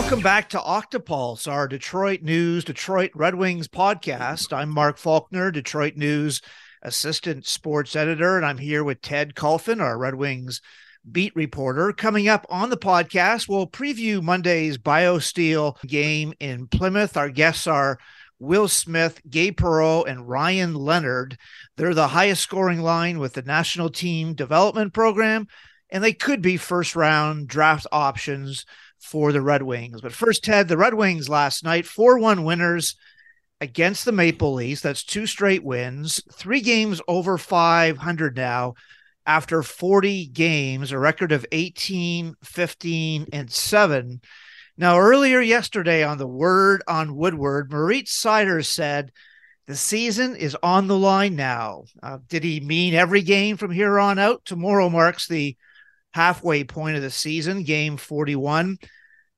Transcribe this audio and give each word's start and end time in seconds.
Welcome 0.00 0.22
back 0.22 0.48
to 0.48 0.58
Octopulse, 0.58 1.46
our 1.46 1.68
Detroit 1.68 2.22
News, 2.22 2.64
Detroit 2.64 3.10
Red 3.14 3.34
Wings 3.34 3.68
podcast. 3.68 4.50
I'm 4.50 4.70
Mark 4.70 4.96
Faulkner, 4.96 5.52
Detroit 5.52 5.94
News 5.94 6.40
assistant 6.82 7.46
sports 7.46 7.94
editor, 7.94 8.38
and 8.38 8.46
I'm 8.46 8.56
here 8.56 8.82
with 8.82 9.02
Ted 9.02 9.34
Kulfan, 9.34 9.80
our 9.80 9.98
Red 9.98 10.14
Wings 10.14 10.62
beat 11.12 11.36
reporter. 11.36 11.92
Coming 11.92 12.28
up 12.28 12.46
on 12.48 12.70
the 12.70 12.78
podcast, 12.78 13.46
we'll 13.46 13.66
preview 13.66 14.22
Monday's 14.22 14.78
BioSteel 14.78 15.80
game 15.82 16.32
in 16.40 16.66
Plymouth. 16.66 17.18
Our 17.18 17.28
guests 17.28 17.66
are 17.66 17.98
Will 18.38 18.68
Smith, 18.68 19.20
Gabe 19.28 19.60
Perreault, 19.60 20.08
and 20.08 20.26
Ryan 20.26 20.74
Leonard. 20.74 21.36
They're 21.76 21.94
the 21.94 22.08
highest 22.08 22.42
scoring 22.42 22.80
line 22.80 23.18
with 23.18 23.34
the 23.34 23.42
national 23.42 23.90
team 23.90 24.32
development 24.32 24.94
program, 24.94 25.46
and 25.90 26.02
they 26.02 26.14
could 26.14 26.40
be 26.40 26.56
first 26.56 26.96
round 26.96 27.48
draft 27.48 27.86
options 27.92 28.64
for 29.00 29.32
the 29.32 29.42
Red 29.42 29.62
Wings. 29.62 30.00
But 30.00 30.12
first, 30.12 30.44
Ted, 30.44 30.68
the 30.68 30.76
Red 30.76 30.94
Wings 30.94 31.28
last 31.28 31.64
night, 31.64 31.86
4 31.86 32.18
1 32.18 32.44
winners 32.44 32.94
against 33.60 34.04
the 34.04 34.12
Maple 34.12 34.54
Leafs. 34.54 34.82
That's 34.82 35.02
two 35.02 35.26
straight 35.26 35.64
wins, 35.64 36.22
three 36.32 36.60
games 36.60 37.00
over 37.08 37.36
500 37.36 38.36
now 38.36 38.74
after 39.26 39.62
40 39.62 40.26
games, 40.26 40.92
a 40.92 40.98
record 40.98 41.32
of 41.32 41.46
18, 41.52 42.34
15, 42.42 43.26
and 43.32 43.50
7. 43.50 44.20
Now, 44.76 44.98
earlier 44.98 45.40
yesterday 45.40 46.02
on 46.02 46.18
the 46.18 46.26
Word 46.26 46.82
on 46.88 47.16
Woodward, 47.16 47.70
Moritz 47.70 48.20
Seider 48.20 48.64
said 48.64 49.12
the 49.66 49.76
season 49.76 50.36
is 50.36 50.56
on 50.62 50.86
the 50.86 50.96
line 50.96 51.36
now. 51.36 51.84
Uh, 52.02 52.18
did 52.28 52.42
he 52.42 52.60
mean 52.60 52.94
every 52.94 53.22
game 53.22 53.56
from 53.56 53.70
here 53.70 53.98
on 53.98 54.18
out? 54.18 54.44
Tomorrow 54.44 54.88
marks 54.88 55.28
the 55.28 55.56
halfway 56.12 56.64
point 56.64 56.96
of 56.96 57.02
the 57.02 57.10
season, 57.10 57.62
game 57.62 57.96
41 57.96 58.78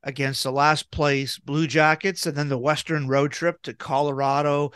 against 0.03 0.43
the 0.43 0.53
last 0.53 0.91
place 0.91 1.39
Blue 1.39 1.67
Jackets, 1.67 2.27
and 2.27 2.37
then 2.37 2.49
the 2.49 2.59
Western 2.59 3.09
road 3.09 3.33
trip 3.33 3.63
to 3.63 3.75
Colorado, 3.75 4.73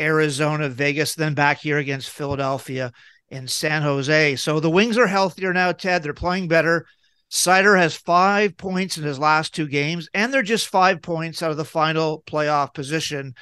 Arizona, 0.00 0.68
Vegas, 0.68 1.14
then 1.14 1.34
back 1.34 1.58
here 1.58 1.78
against 1.78 2.10
Philadelphia 2.10 2.92
and 3.30 3.48
San 3.48 3.82
Jose. 3.82 4.36
So 4.36 4.60
the 4.60 4.70
Wings 4.70 4.98
are 4.98 5.06
healthier 5.06 5.52
now, 5.52 5.72
Ted. 5.72 6.02
They're 6.02 6.14
playing 6.14 6.48
better. 6.48 6.86
Seider 7.30 7.78
has 7.78 7.96
five 7.96 8.56
points 8.56 8.96
in 8.96 9.04
his 9.04 9.18
last 9.18 9.54
two 9.54 9.66
games, 9.66 10.08
and 10.14 10.32
they're 10.32 10.42
just 10.42 10.68
five 10.68 11.02
points 11.02 11.42
out 11.42 11.50
of 11.50 11.56
the 11.56 11.64
final 11.64 12.22
playoff 12.26 12.74
position 12.74 13.34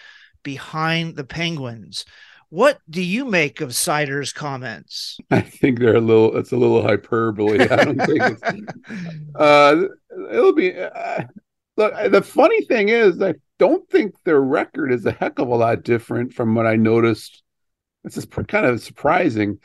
behind 0.43 1.17
the 1.17 1.25
Penguins. 1.25 2.05
What 2.53 2.81
do 2.91 3.01
you 3.01 3.25
make 3.25 3.63
of 3.63 3.71
Seider's 3.71 4.31
comments? 4.31 5.17
I 5.31 5.41
think 5.41 5.79
they're 5.79 5.97
a 5.97 6.03
little. 6.03 6.37
It's 6.37 6.53
a 6.53 6.57
little 6.59 6.83
hyperbole. 6.83 7.67
I 7.67 7.77
don't 7.83 7.99
think 7.99 8.21
it's. 8.21 8.43
Uh, 9.35 9.85
it'll 10.31 10.53
be. 10.53 10.79
Uh, 10.79 11.23
look, 11.79 11.95
the 12.11 12.21
funny 12.21 12.63
thing 12.67 12.91
is, 12.91 13.23
I 13.23 13.37
don't 13.59 13.89
think 13.89 14.13
their 14.25 14.43
record 14.43 14.93
is 14.93 15.07
a 15.07 15.13
heck 15.13 15.39
of 15.39 15.49
a 15.49 15.55
lot 15.55 15.83
different 15.83 16.35
from 16.35 16.55
what 16.55 16.67
I 16.67 16.77
noticed. 16.77 17.43
This 18.05 18.19
is 18.19 18.27
kind 18.27 18.67
of 18.67 18.83
surprising. 18.83 19.59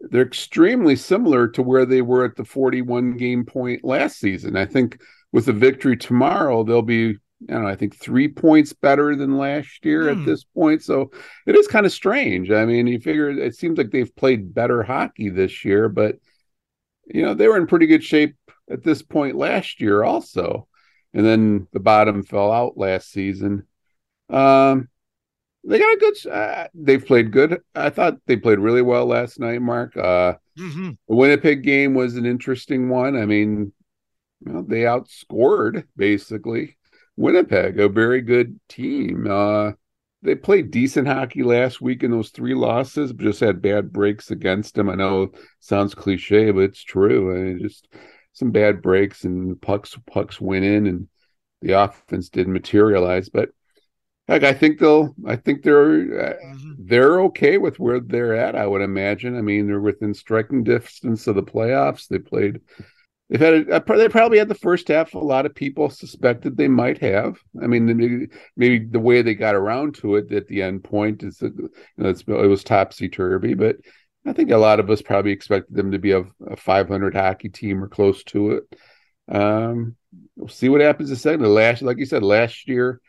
They're 0.00 0.22
extremely 0.22 0.96
similar 0.96 1.46
to 1.50 1.62
where 1.62 1.86
they 1.86 2.02
were 2.02 2.24
at 2.24 2.34
the 2.34 2.44
41 2.44 3.16
game 3.16 3.44
point 3.44 3.84
last 3.84 4.18
season. 4.18 4.56
I 4.56 4.66
think 4.66 5.00
with 5.30 5.46
the 5.46 5.52
victory 5.52 5.96
tomorrow, 5.96 6.64
they'll 6.64 6.82
be 6.82 7.14
I 7.48 7.52
don't 7.52 7.62
know, 7.62 7.68
I 7.68 7.76
think 7.76 7.96
three 7.96 8.28
points 8.28 8.72
better 8.72 9.14
than 9.16 9.36
last 9.36 9.84
year 9.84 10.08
at 10.08 10.16
hmm. 10.16 10.24
this 10.24 10.44
point. 10.44 10.82
So 10.82 11.10
it 11.46 11.54
is 11.56 11.66
kind 11.66 11.84
of 11.84 11.92
strange. 11.92 12.50
I 12.50 12.64
mean, 12.64 12.86
you 12.86 12.98
figure 13.00 13.30
it 13.30 13.54
seems 13.54 13.76
like 13.78 13.90
they've 13.90 14.14
played 14.16 14.54
better 14.54 14.82
hockey 14.82 15.28
this 15.28 15.64
year, 15.64 15.88
but 15.88 16.16
you 17.06 17.22
know, 17.22 17.34
they 17.34 17.48
were 17.48 17.58
in 17.58 17.66
pretty 17.66 17.86
good 17.86 18.02
shape 18.02 18.36
at 18.70 18.82
this 18.82 19.02
point 19.02 19.36
last 19.36 19.80
year 19.80 20.02
also. 20.02 20.68
And 21.12 21.24
then 21.24 21.68
the 21.72 21.80
bottom 21.80 22.22
fell 22.22 22.50
out 22.50 22.78
last 22.78 23.10
season. 23.10 23.66
Um 24.30 24.88
they 25.66 25.78
got 25.78 25.94
a 25.94 25.98
good 25.98 26.30
uh, 26.30 26.68
they've 26.74 27.06
played 27.06 27.30
good. 27.30 27.60
I 27.74 27.88
thought 27.90 28.18
they 28.26 28.36
played 28.36 28.58
really 28.58 28.82
well 28.82 29.06
last 29.06 29.38
night, 29.38 29.62
Mark. 29.62 29.96
Uh 29.96 30.34
mm-hmm. 30.58 30.90
the 31.08 31.14
Winnipeg 31.14 31.62
game 31.62 31.94
was 31.94 32.16
an 32.16 32.26
interesting 32.26 32.88
one. 32.88 33.16
I 33.16 33.26
mean, 33.26 33.72
well, 34.40 34.62
they 34.62 34.82
outscored 34.82 35.84
basically 35.96 36.76
Winnipeg, 37.16 37.78
a 37.78 37.88
very 37.88 38.20
good 38.20 38.58
team. 38.68 39.26
Uh, 39.28 39.72
they 40.22 40.34
played 40.34 40.70
decent 40.70 41.06
hockey 41.06 41.42
last 41.42 41.80
week 41.80 42.02
in 42.02 42.10
those 42.10 42.30
three 42.30 42.54
losses, 42.54 43.12
but 43.12 43.24
just 43.24 43.40
had 43.40 43.60
bad 43.60 43.92
breaks 43.92 44.30
against 44.30 44.74
them. 44.74 44.88
I 44.88 44.94
know 44.94 45.32
sounds 45.60 45.94
cliche, 45.94 46.50
but 46.50 46.64
it's 46.64 46.82
true. 46.82 47.34
I 47.34 47.40
mean, 47.40 47.58
just 47.60 47.88
some 48.32 48.50
bad 48.50 48.82
breaks 48.82 49.24
and 49.24 49.60
pucks 49.60 49.96
pucks 50.06 50.40
went 50.40 50.64
in, 50.64 50.86
and 50.86 51.08
the 51.60 51.72
offense 51.72 52.30
didn't 52.30 52.54
materialize. 52.54 53.28
But 53.28 53.50
heck, 54.26 54.44
I 54.44 54.54
think 54.54 54.78
they'll. 54.78 55.14
I 55.26 55.36
think 55.36 55.62
they're 55.62 55.92
uh, 55.92 56.34
mm-hmm. 56.42 56.72
they're 56.78 57.20
okay 57.24 57.58
with 57.58 57.78
where 57.78 58.00
they're 58.00 58.34
at. 58.34 58.56
I 58.56 58.66
would 58.66 58.82
imagine. 58.82 59.36
I 59.36 59.42
mean, 59.42 59.66
they're 59.66 59.80
within 59.80 60.14
striking 60.14 60.64
distance 60.64 61.26
of 61.26 61.34
the 61.34 61.42
playoffs. 61.42 62.08
They 62.08 62.18
played 62.18 62.60
They've 63.30 63.40
had 63.40 63.54
a, 63.54 63.96
they 63.96 64.08
probably 64.08 64.38
had 64.38 64.48
the 64.48 64.54
first 64.54 64.88
half. 64.88 65.14
A 65.14 65.18
lot 65.18 65.46
of 65.46 65.54
people 65.54 65.88
suspected 65.88 66.56
they 66.56 66.68
might 66.68 66.98
have. 66.98 67.38
I 67.62 67.66
mean, 67.66 67.86
maybe, 67.86 68.26
maybe 68.56 68.84
the 68.84 69.00
way 69.00 69.22
they 69.22 69.34
got 69.34 69.54
around 69.54 69.94
to 69.96 70.16
it 70.16 70.30
at 70.30 70.46
the 70.46 70.62
end 70.62 70.84
point 70.84 71.22
is 71.22 71.38
that 71.38 71.54
you 71.56 71.70
know, 71.96 72.08
it 72.10 72.46
was 72.46 72.62
topsy 72.62 73.08
turvy. 73.08 73.54
But 73.54 73.76
I 74.26 74.34
think 74.34 74.50
a 74.50 74.58
lot 74.58 74.78
of 74.78 74.90
us 74.90 75.00
probably 75.00 75.32
expected 75.32 75.74
them 75.74 75.92
to 75.92 75.98
be 75.98 76.12
a, 76.12 76.24
a 76.46 76.56
500 76.56 77.14
hockey 77.14 77.48
team 77.48 77.82
or 77.82 77.88
close 77.88 78.22
to 78.24 78.52
it. 78.52 78.64
Um, 79.28 79.96
we'll 80.36 80.48
see 80.48 80.68
what 80.68 80.82
happens 80.82 81.08
this 81.08 81.22
second. 81.22 81.46
Last, 81.46 81.80
like 81.80 81.98
you 81.98 82.06
said, 82.06 82.22
last 82.22 82.68
year 82.68 83.00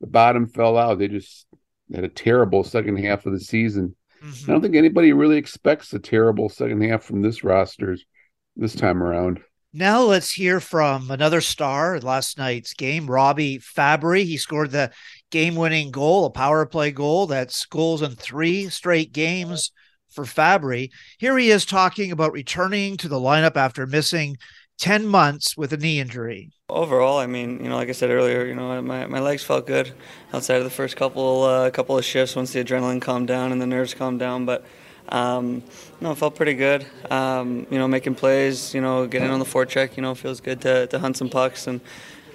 the 0.00 0.06
bottom 0.06 0.48
fell 0.48 0.76
out. 0.76 0.98
They 0.98 1.08
just 1.08 1.46
had 1.94 2.04
a 2.04 2.08
terrible 2.08 2.62
second 2.62 2.98
half 2.98 3.26
of 3.26 3.32
the 3.32 3.40
season. 3.40 3.96
Mm-hmm. 4.22 4.50
I 4.50 4.52
don't 4.52 4.62
think 4.62 4.76
anybody 4.76 5.12
really 5.12 5.38
expects 5.38 5.92
a 5.92 5.98
terrible 5.98 6.48
second 6.48 6.82
half 6.82 7.04
from 7.04 7.22
this 7.22 7.44
roster 7.44 7.96
this 8.56 8.74
time 8.74 9.02
around. 9.02 9.40
Now 9.72 10.02
let's 10.02 10.32
hear 10.32 10.58
from 10.60 11.10
another 11.10 11.42
star 11.42 12.00
last 12.00 12.38
night's 12.38 12.72
game, 12.72 13.06
Robbie 13.06 13.58
Fabbri. 13.58 14.24
He 14.24 14.38
scored 14.38 14.70
the 14.70 14.90
game-winning 15.30 15.90
goal, 15.90 16.24
a 16.24 16.30
power 16.30 16.64
play 16.64 16.92
goal. 16.92 17.26
That's 17.26 17.66
goals 17.66 18.00
in 18.00 18.12
three 18.12 18.70
straight 18.70 19.12
games 19.12 19.72
for 20.10 20.24
Fabbri. 20.24 20.90
Here 21.18 21.36
he 21.36 21.50
is 21.50 21.66
talking 21.66 22.10
about 22.10 22.32
returning 22.32 22.96
to 22.96 23.08
the 23.08 23.20
lineup 23.20 23.56
after 23.56 23.86
missing 23.86 24.38
10 24.78 25.06
months 25.06 25.56
with 25.56 25.72
a 25.72 25.76
knee 25.76 26.00
injury. 26.00 26.50
Overall, 26.68 27.18
I 27.18 27.26
mean, 27.26 27.62
you 27.62 27.68
know, 27.68 27.76
like 27.76 27.88
I 27.88 27.92
said 27.92 28.10
earlier, 28.10 28.44
you 28.46 28.54
know, 28.54 28.80
my, 28.82 29.06
my 29.06 29.20
legs 29.20 29.42
felt 29.42 29.66
good 29.66 29.92
outside 30.32 30.56
of 30.56 30.64
the 30.64 30.70
first 30.70 30.96
couple 30.96 31.44
uh, 31.44 31.70
couple 31.70 31.96
of 31.96 32.04
shifts 32.04 32.34
once 32.34 32.52
the 32.52 32.64
adrenaline 32.64 33.00
calmed 33.00 33.28
down 33.28 33.52
and 33.52 33.60
the 33.60 33.66
nerves 33.66 33.94
calmed 33.94 34.20
down, 34.20 34.44
but 34.46 34.64
um, 35.08 35.62
no, 36.00 36.12
it 36.12 36.18
felt 36.18 36.34
pretty 36.34 36.54
good. 36.54 36.86
Um, 37.10 37.66
you 37.70 37.78
know, 37.78 37.88
making 37.88 38.14
plays, 38.14 38.74
you 38.74 38.80
know, 38.80 39.06
getting 39.06 39.30
on 39.30 39.38
the 39.38 39.44
forecheck, 39.44 39.96
you 39.96 40.02
know, 40.02 40.14
feels 40.14 40.40
good 40.40 40.60
to, 40.62 40.86
to 40.88 40.98
hunt 40.98 41.16
some 41.16 41.28
pucks. 41.28 41.66
And, 41.66 41.80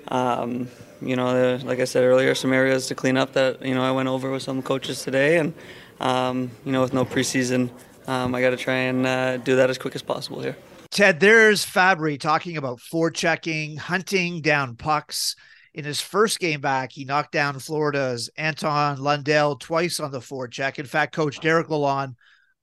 um, 0.08 0.68
you 1.02 1.16
know, 1.16 1.60
like 1.64 1.80
I 1.80 1.86
said 1.86 2.04
earlier, 2.04 2.36
some 2.36 2.54
areas 2.54 2.88
to 2.88 2.96
clean 2.96 3.18
up 3.18 3.34
that, 3.34 3.66
you 3.66 3.74
know, 3.74 3.84
I 3.84 3.92
went 3.92 4.10
over 4.10 4.32
with 4.32 4.44
some 4.44 4.62
coaches 4.62 5.04
today. 5.04 5.38
And, 5.38 5.54
um, 6.00 6.52
you 6.66 6.72
know, 6.72 6.82
with 6.82 6.94
no 6.94 7.06
preseason, 7.06 7.70
um, 8.08 8.34
I 8.34 8.42
got 8.42 8.52
to 8.52 8.58
try 8.58 8.76
and 8.76 9.06
uh, 9.06 9.38
do 9.38 9.56
that 9.58 9.70
as 9.70 9.78
quick 9.78 9.96
as 9.96 10.02
possible 10.02 10.42
here. 10.42 10.56
Ted, 10.90 11.20
there's 11.20 11.66
Fabbri 11.66 12.20
talking 12.20 12.58
about 12.58 12.80
forechecking, 12.80 13.78
hunting 13.78 14.42
down 14.42 14.76
pucks. 14.76 15.36
In 15.74 15.86
his 15.86 16.02
first 16.02 16.42
game 16.42 16.60
back, 16.60 16.92
he 16.92 17.06
knocked 17.06 17.32
down 17.32 17.58
Florida's 17.60 18.30
Anton 18.36 18.98
Lundell 18.98 19.56
twice 19.56 20.02
on 20.02 20.12
the 20.12 20.20
forecheck. 20.20 20.80
In 20.80 20.86
fact, 20.86 21.16
Coach 21.16 21.40
Derek 21.40 21.68
Lalonde 21.68 22.16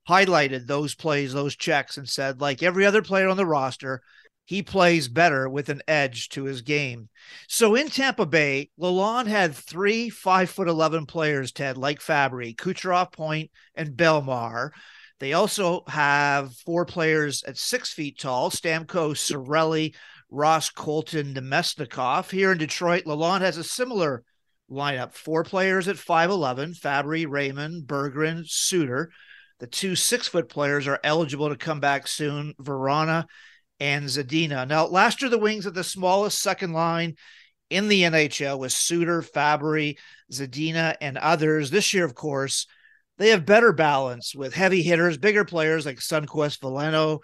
highlighted 0.09 0.67
those 0.67 0.95
plays, 0.95 1.33
those 1.33 1.55
checks, 1.55 1.99
and 1.99 2.09
said, 2.09 2.41
like 2.41 2.63
every 2.63 2.87
other 2.87 3.03
player 3.03 3.29
on 3.29 3.37
the 3.37 3.45
roster, 3.45 4.01
he 4.47 4.63
plays 4.63 5.09
better 5.09 5.47
with 5.47 5.69
an 5.69 5.83
edge 5.87 6.31
to 6.31 6.45
his 6.45 6.63
game. 6.63 7.11
So 7.49 7.75
in 7.75 7.89
Tampa 7.89 8.25
Bay, 8.25 8.71
Lalonde 8.81 9.27
had 9.27 9.55
three 9.55 10.09
five 10.09 10.49
foot 10.49 10.69
eleven 10.69 11.05
players, 11.05 11.53
Ted, 11.53 11.77
like 11.77 12.01
Fabbri, 12.01 12.57
Kucherov, 12.57 13.13
Point, 13.13 13.51
and 13.75 13.91
Belmar. 13.95 14.71
They 15.21 15.35
also 15.35 15.83
have 15.89 16.55
four 16.55 16.87
players 16.87 17.43
at 17.43 17.59
six 17.59 17.93
feet 17.93 18.19
tall: 18.19 18.49
Stamkos, 18.49 19.19
Cirelli, 19.19 19.95
Ross, 20.31 20.71
Colton, 20.71 21.35
Namestnikov. 21.35 22.31
Here 22.31 22.53
in 22.53 22.57
Detroit, 22.57 23.05
Lalonde 23.05 23.43
has 23.43 23.59
a 23.59 23.65
similar 23.65 24.25
lineup: 24.71 25.13
four 25.13 25.45
players 25.45 25.89
at 25.89 25.99
five 25.99 26.31
eleven: 26.31 26.73
Fabbri, 26.73 27.27
Raymond, 27.29 27.87
Berggren, 27.87 28.45
Suter. 28.47 29.11
The 29.61 29.67
two 29.67 29.97
six 29.97 30.29
foot 30.29 30.49
players 30.49 30.87
are 30.87 31.01
eligible 31.03 31.49
to 31.49 31.57
come 31.57 31.81
back 31.81 32.07
soon 32.07 32.55
Verana 32.61 33.27
and 33.81 34.07
Zadina. 34.07 34.67
Now, 34.67 34.87
last 34.87 35.21
year, 35.21 35.31
the 35.31 35.39
Wings 35.39 35.65
had 35.65 35.75
the 35.75 35.85
smallest 35.85 36.41
second 36.41 36.73
line 36.73 37.17
in 37.71 37.89
the 37.89 38.03
NHL 38.03 38.59
with 38.59 38.73
Suter, 38.73 39.23
Fabbri, 39.23 39.99
Zadina, 40.33 40.97
and 41.01 41.19
others. 41.19 41.71
This 41.71 41.93
year, 41.93 42.05
of 42.05 42.15
course, 42.15 42.67
they 43.19 43.31
have 43.31 43.47
better 43.47 43.73
balance 43.73 44.35
with 44.35 44.55
heavy 44.55 44.83
hitters, 44.83 45.19
bigger 45.19 45.45
players 45.45 45.87
like 45.87 45.99
Sundqvist, 45.99 46.61
Veleno, 46.61 47.19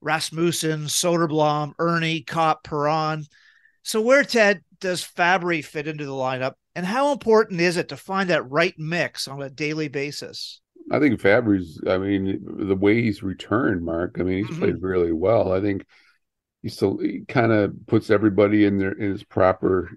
Rasmussen, 0.00 0.84
Soderblom, 0.84 1.72
Erne, 1.78 2.24
Copp, 2.26 2.64
Perron. 2.64 3.24
So, 3.82 4.00
where, 4.00 4.24
Ted, 4.24 4.62
does 4.80 5.04
Fabbri 5.04 5.64
fit 5.64 5.86
into 5.86 6.04
the 6.04 6.12
lineup? 6.12 6.54
And 6.74 6.84
how 6.84 7.12
important 7.12 7.60
is 7.60 7.76
it 7.76 7.88
to 7.88 7.96
find 7.96 8.30
that 8.30 8.50
right 8.50 8.74
mix 8.76 9.28
on 9.28 9.40
a 9.40 9.48
daily 9.48 9.88
basis? 9.88 10.60
I 10.90 10.98
think 11.00 11.20
Fabbri's, 11.20 11.80
I 11.86 11.98
mean, 11.98 12.44
the 12.44 12.76
way 12.76 13.02
he's 13.02 13.22
returned, 13.22 13.84
Mark, 13.84 14.16
I 14.20 14.22
mean, 14.22 14.38
he's 14.38 14.46
mm-hmm. 14.46 14.58
played 14.60 14.82
really 14.82 15.12
well. 15.12 15.52
I 15.52 15.60
think 15.60 15.84
he 16.62 16.68
still 16.68 17.00
kind 17.28 17.52
of 17.52 17.74
puts 17.86 18.10
everybody 18.10 18.64
in 18.64 18.78
their 18.78 18.92
in 18.92 19.12
his 19.12 19.24
proper 19.24 19.90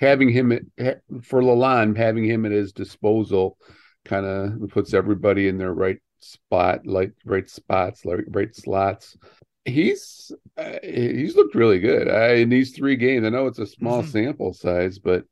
having 0.00 0.30
him 0.30 0.52
at, 0.78 1.00
for 1.22 1.42
Lalonde, 1.42 1.96
having 1.96 2.24
him 2.24 2.46
at 2.46 2.52
his 2.52 2.72
disposal 2.72 3.58
kind 4.04 4.24
of 4.24 4.70
puts 4.70 4.94
everybody 4.94 5.46
in 5.46 5.58
their 5.58 5.72
right 5.72 5.98
spot, 6.20 6.86
like 6.86 7.12
right 7.24 7.48
spots, 7.48 8.04
like 8.04 8.20
right 8.28 8.54
slots. 8.54 9.16
He's 9.64 10.32
uh, 10.56 10.78
he's 10.82 11.36
looked 11.36 11.54
really 11.54 11.80
good 11.80 12.08
uh, 12.08 12.34
in 12.34 12.48
these 12.48 12.72
three 12.72 12.96
games. 12.96 13.26
I 13.26 13.28
know 13.28 13.46
it's 13.46 13.58
a 13.58 13.66
small 13.66 14.02
mm-hmm. 14.02 14.10
sample 14.10 14.54
size, 14.54 14.98
but 14.98 15.24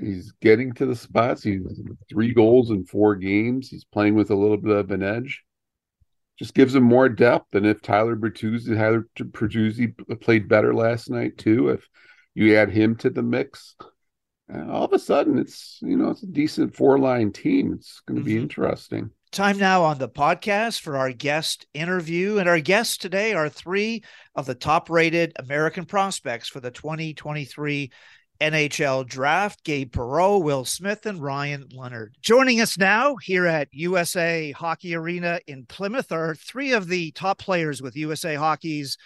he's 0.00 0.32
getting 0.40 0.72
to 0.74 0.86
the 0.86 0.96
spots. 0.96 1.42
He's 1.42 1.60
three 2.08 2.32
goals 2.32 2.70
in 2.70 2.84
four 2.84 3.16
games. 3.16 3.68
He's 3.68 3.84
playing 3.84 4.14
with 4.14 4.30
a 4.30 4.36
little 4.36 4.56
bit 4.56 4.76
of 4.76 4.90
an 4.90 5.02
edge. 5.02 5.42
Just 6.38 6.54
gives 6.54 6.74
him 6.74 6.82
more 6.82 7.08
depth. 7.08 7.50
than 7.52 7.64
if 7.64 7.82
Tyler 7.82 8.16
Bertuzzi, 8.16 8.76
Tyler 8.76 9.06
Bertuzzi 9.18 9.94
played 10.20 10.48
better 10.48 10.74
last 10.74 11.10
night 11.10 11.38
too, 11.38 11.68
if 11.68 11.86
you 12.34 12.56
add 12.56 12.70
him 12.70 12.96
to 12.96 13.10
the 13.10 13.22
mix, 13.22 13.76
uh, 14.52 14.70
all 14.70 14.84
of 14.84 14.92
a 14.92 14.98
sudden 14.98 15.38
it's 15.38 15.78
you 15.82 15.96
know 15.96 16.10
it's 16.10 16.22
a 16.22 16.26
decent 16.26 16.74
four 16.74 16.98
line 16.98 17.32
team. 17.32 17.74
It's 17.74 18.00
going 18.06 18.16
to 18.16 18.22
mm-hmm. 18.22 18.36
be 18.36 18.42
interesting. 18.42 19.10
Time 19.30 19.56
now 19.56 19.82
on 19.84 19.96
the 19.96 20.10
podcast 20.10 20.80
for 20.80 20.98
our 20.98 21.10
guest 21.10 21.66
interview. 21.72 22.36
And 22.36 22.46
our 22.46 22.60
guests 22.60 22.98
today 22.98 23.32
are 23.32 23.48
three 23.48 24.02
of 24.34 24.44
the 24.44 24.54
top 24.54 24.90
rated 24.90 25.32
American 25.36 25.86
prospects 25.86 26.50
for 26.50 26.60
the 26.60 26.70
2023 26.70 27.90
NHL 28.42 29.06
draft 29.06 29.62
Gabe 29.62 29.92
Perreault, 29.92 30.42
Will 30.42 30.64
Smith, 30.64 31.06
and 31.06 31.22
Ryan 31.22 31.68
Leonard. 31.72 32.16
Joining 32.20 32.60
us 32.60 32.76
now 32.76 33.14
here 33.14 33.46
at 33.46 33.68
USA 33.70 34.50
Hockey 34.50 34.96
Arena 34.96 35.38
in 35.46 35.64
Plymouth 35.64 36.10
are 36.10 36.34
three 36.34 36.72
of 36.72 36.88
the 36.88 37.12
top 37.12 37.38
players 37.38 37.80
with 37.80 37.94
USA 37.94 38.34
Hockey's 38.34 38.98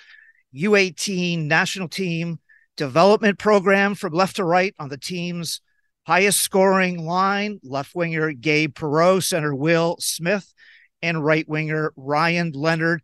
U18 0.55 1.45
national 1.45 1.89
team 1.89 2.39
development 2.79 3.39
program 3.39 3.95
from 3.95 4.15
left 4.15 4.37
to 4.37 4.45
right 4.45 4.75
on 4.79 4.89
the 4.89 4.97
team's 4.97 5.61
highest 6.07 6.41
scoring 6.41 7.05
line 7.05 7.61
left 7.63 7.95
winger 7.95 8.33
Gabe 8.33 8.75
Perreault, 8.75 9.23
center 9.23 9.55
Will 9.55 9.97
Smith, 10.01 10.55
and 11.03 11.23
right 11.23 11.47
winger 11.47 11.93
Ryan 11.95 12.53
Leonard. 12.53 13.03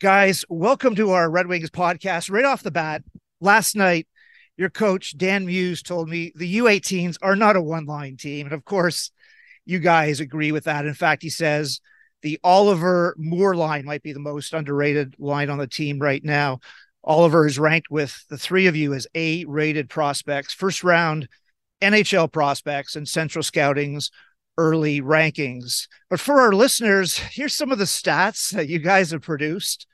Guys, 0.00 0.44
welcome 0.48 0.94
to 0.94 1.10
our 1.10 1.28
Red 1.28 1.48
Wings 1.48 1.70
podcast. 1.70 2.30
Right 2.30 2.44
off 2.44 2.62
the 2.62 2.70
bat, 2.70 3.02
last 3.40 3.74
night, 3.74 4.06
your 4.62 4.70
coach, 4.70 5.18
Dan 5.18 5.44
Muse, 5.44 5.82
told 5.82 6.08
me 6.08 6.32
the 6.36 6.58
U18s 6.58 7.18
are 7.20 7.34
not 7.34 7.56
a 7.56 7.60
one 7.60 7.84
line 7.84 8.16
team. 8.16 8.46
And 8.46 8.54
of 8.54 8.64
course, 8.64 9.10
you 9.64 9.80
guys 9.80 10.20
agree 10.20 10.52
with 10.52 10.64
that. 10.64 10.86
In 10.86 10.94
fact, 10.94 11.20
he 11.20 11.30
says 11.30 11.80
the 12.22 12.38
Oliver 12.44 13.16
Moore 13.18 13.56
line 13.56 13.84
might 13.84 14.04
be 14.04 14.12
the 14.12 14.20
most 14.20 14.54
underrated 14.54 15.16
line 15.18 15.50
on 15.50 15.58
the 15.58 15.66
team 15.66 15.98
right 15.98 16.22
now. 16.22 16.60
Oliver 17.02 17.44
is 17.44 17.58
ranked 17.58 17.90
with 17.90 18.24
the 18.30 18.38
three 18.38 18.68
of 18.68 18.76
you 18.76 18.94
as 18.94 19.08
A 19.16 19.44
rated 19.46 19.90
prospects, 19.90 20.54
first 20.54 20.84
round 20.84 21.28
NHL 21.80 22.30
prospects 22.30 22.94
and 22.94 23.08
Central 23.08 23.42
Scouting's 23.42 24.12
early 24.56 25.00
rankings. 25.00 25.88
But 26.08 26.20
for 26.20 26.40
our 26.40 26.52
listeners, 26.52 27.18
here's 27.18 27.56
some 27.56 27.72
of 27.72 27.78
the 27.78 27.84
stats 27.84 28.52
that 28.52 28.68
you 28.68 28.78
guys 28.78 29.10
have 29.10 29.22
produced 29.22 29.88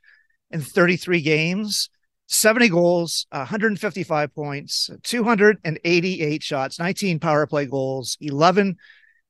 in 0.50 0.61
33 0.61 1.23
games 1.23 1.88
70 2.29 2.69
goals, 2.69 3.27
155 3.31 4.35
points, 4.35 4.91
288 5.03 6.43
shots, 6.43 6.79
19 6.79 7.19
power 7.21 7.47
play 7.47 7.65
goals, 7.65 8.19
11 8.21 8.77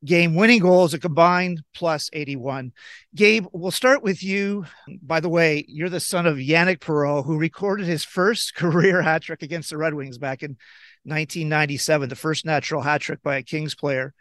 game 0.05 0.35
winning 0.35 0.59
goals, 0.61 0.95
a 0.95 0.99
combined 0.99 1.63
plus 1.75 2.11
81. 2.13 2.73
Gabe, 3.15 3.47
we'll 3.53 3.71
start 3.71 4.03
with 4.03 4.23
you. 4.23 4.65
By 5.01 5.21
the 5.21 5.29
way, 5.29 5.65
you're 5.69 5.89
the 5.89 6.01
son 6.01 6.27
of 6.27 6.39
Yannick 6.39 6.81
Perreault, 6.81 7.25
who 7.25 7.39
recorded 7.39 7.87
his 7.87 8.05
first 8.05 8.55
career 8.57 9.01
hat 9.01 9.23
trick 9.23 9.43
against 9.43 9.71
the 9.71 9.77
Red 9.77 9.95
Wings 9.95 10.19
back 10.19 10.43
in 10.43 10.57
1997, 11.05 12.09
the 12.09 12.17
first 12.17 12.45
natural 12.45 12.83
hat 12.83 13.01
trick 13.01 13.23
by 13.23 13.37
a 13.37 13.43
Kings 13.43 13.77
player 13.77 14.13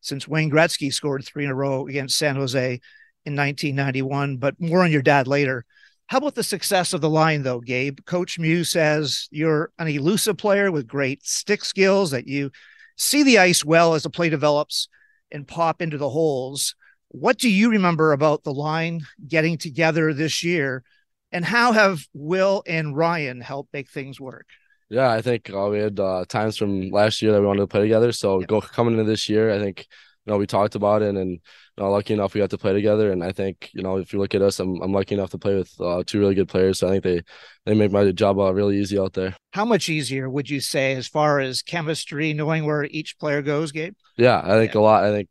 since 0.00 0.28
Wayne 0.28 0.50
Gretzky 0.50 0.92
scored 0.92 1.24
three 1.24 1.44
in 1.44 1.50
a 1.50 1.54
row 1.54 1.86
against 1.86 2.18
San 2.18 2.36
Jose 2.36 2.80
in 3.24 3.34
1991. 3.34 4.36
But 4.36 4.60
more 4.60 4.82
on 4.82 4.92
your 4.92 5.02
dad 5.02 5.26
later. 5.26 5.64
How 6.08 6.18
about 6.18 6.36
the 6.36 6.44
success 6.44 6.92
of 6.92 7.00
the 7.00 7.10
line, 7.10 7.42
though, 7.42 7.60
Gabe? 7.60 7.98
Coach 8.06 8.38
Muse 8.38 8.70
says 8.70 9.28
you're 9.30 9.72
an 9.78 9.88
elusive 9.88 10.36
player 10.36 10.70
with 10.70 10.86
great 10.86 11.24
stick 11.26 11.64
skills, 11.64 12.12
that 12.12 12.28
you 12.28 12.50
see 12.96 13.24
the 13.24 13.38
ice 13.38 13.64
well 13.64 13.94
as 13.94 14.04
the 14.04 14.10
play 14.10 14.28
develops 14.28 14.88
and 15.32 15.48
pop 15.48 15.82
into 15.82 15.98
the 15.98 16.08
holes. 16.08 16.76
What 17.08 17.38
do 17.38 17.50
you 17.50 17.70
remember 17.70 18.12
about 18.12 18.44
the 18.44 18.52
line 18.52 19.00
getting 19.26 19.58
together 19.58 20.14
this 20.14 20.44
year? 20.44 20.84
And 21.32 21.44
how 21.44 21.72
have 21.72 22.06
Will 22.14 22.62
and 22.66 22.96
Ryan 22.96 23.40
helped 23.40 23.72
make 23.72 23.90
things 23.90 24.20
work? 24.20 24.46
Yeah, 24.88 25.10
I 25.10 25.20
think 25.22 25.50
uh, 25.52 25.68
we 25.68 25.80
had 25.80 25.98
uh, 25.98 26.24
times 26.28 26.56
from 26.56 26.90
last 26.90 27.20
year 27.20 27.32
that 27.32 27.40
we 27.40 27.46
wanted 27.46 27.60
to 27.60 27.66
play 27.66 27.80
together. 27.80 28.12
So 28.12 28.40
go 28.40 28.60
coming 28.60 28.92
into 28.92 29.04
this 29.04 29.28
year, 29.28 29.50
I 29.50 29.58
think 29.58 29.88
you 30.26 30.32
know 30.32 30.38
we 30.38 30.46
talked 30.46 30.74
about 30.74 31.02
it, 31.02 31.14
and 31.14 31.30
you 31.30 31.40
know, 31.78 31.90
lucky 31.90 32.14
enough 32.14 32.34
we 32.34 32.40
got 32.40 32.50
to 32.50 32.58
play 32.58 32.72
together. 32.72 33.12
And 33.12 33.22
I 33.22 33.32
think 33.32 33.70
you 33.72 33.82
know 33.82 33.96
if 33.98 34.12
you 34.12 34.18
look 34.18 34.34
at 34.34 34.42
us, 34.42 34.58
I'm 34.60 34.80
I'm 34.82 34.92
lucky 34.92 35.14
enough 35.14 35.30
to 35.30 35.38
play 35.38 35.54
with 35.54 35.72
uh, 35.80 36.02
two 36.06 36.18
really 36.18 36.34
good 36.34 36.48
players. 36.48 36.80
So 36.80 36.88
I 36.88 36.90
think 36.90 37.04
they 37.04 37.22
they 37.64 37.74
make 37.74 37.92
my 37.92 38.10
job 38.10 38.38
uh, 38.38 38.52
really 38.52 38.78
easy 38.78 38.98
out 38.98 39.12
there. 39.12 39.36
How 39.52 39.64
much 39.64 39.88
easier 39.88 40.28
would 40.28 40.50
you 40.50 40.60
say 40.60 40.94
as 40.94 41.06
far 41.06 41.40
as 41.40 41.62
chemistry, 41.62 42.32
knowing 42.32 42.66
where 42.66 42.84
each 42.84 43.18
player 43.18 43.40
goes, 43.40 43.72
Gabe? 43.72 43.94
Yeah, 44.16 44.40
I 44.44 44.54
think 44.54 44.74
yeah. 44.74 44.80
a 44.80 44.82
lot. 44.82 45.04
I 45.04 45.12
think 45.12 45.28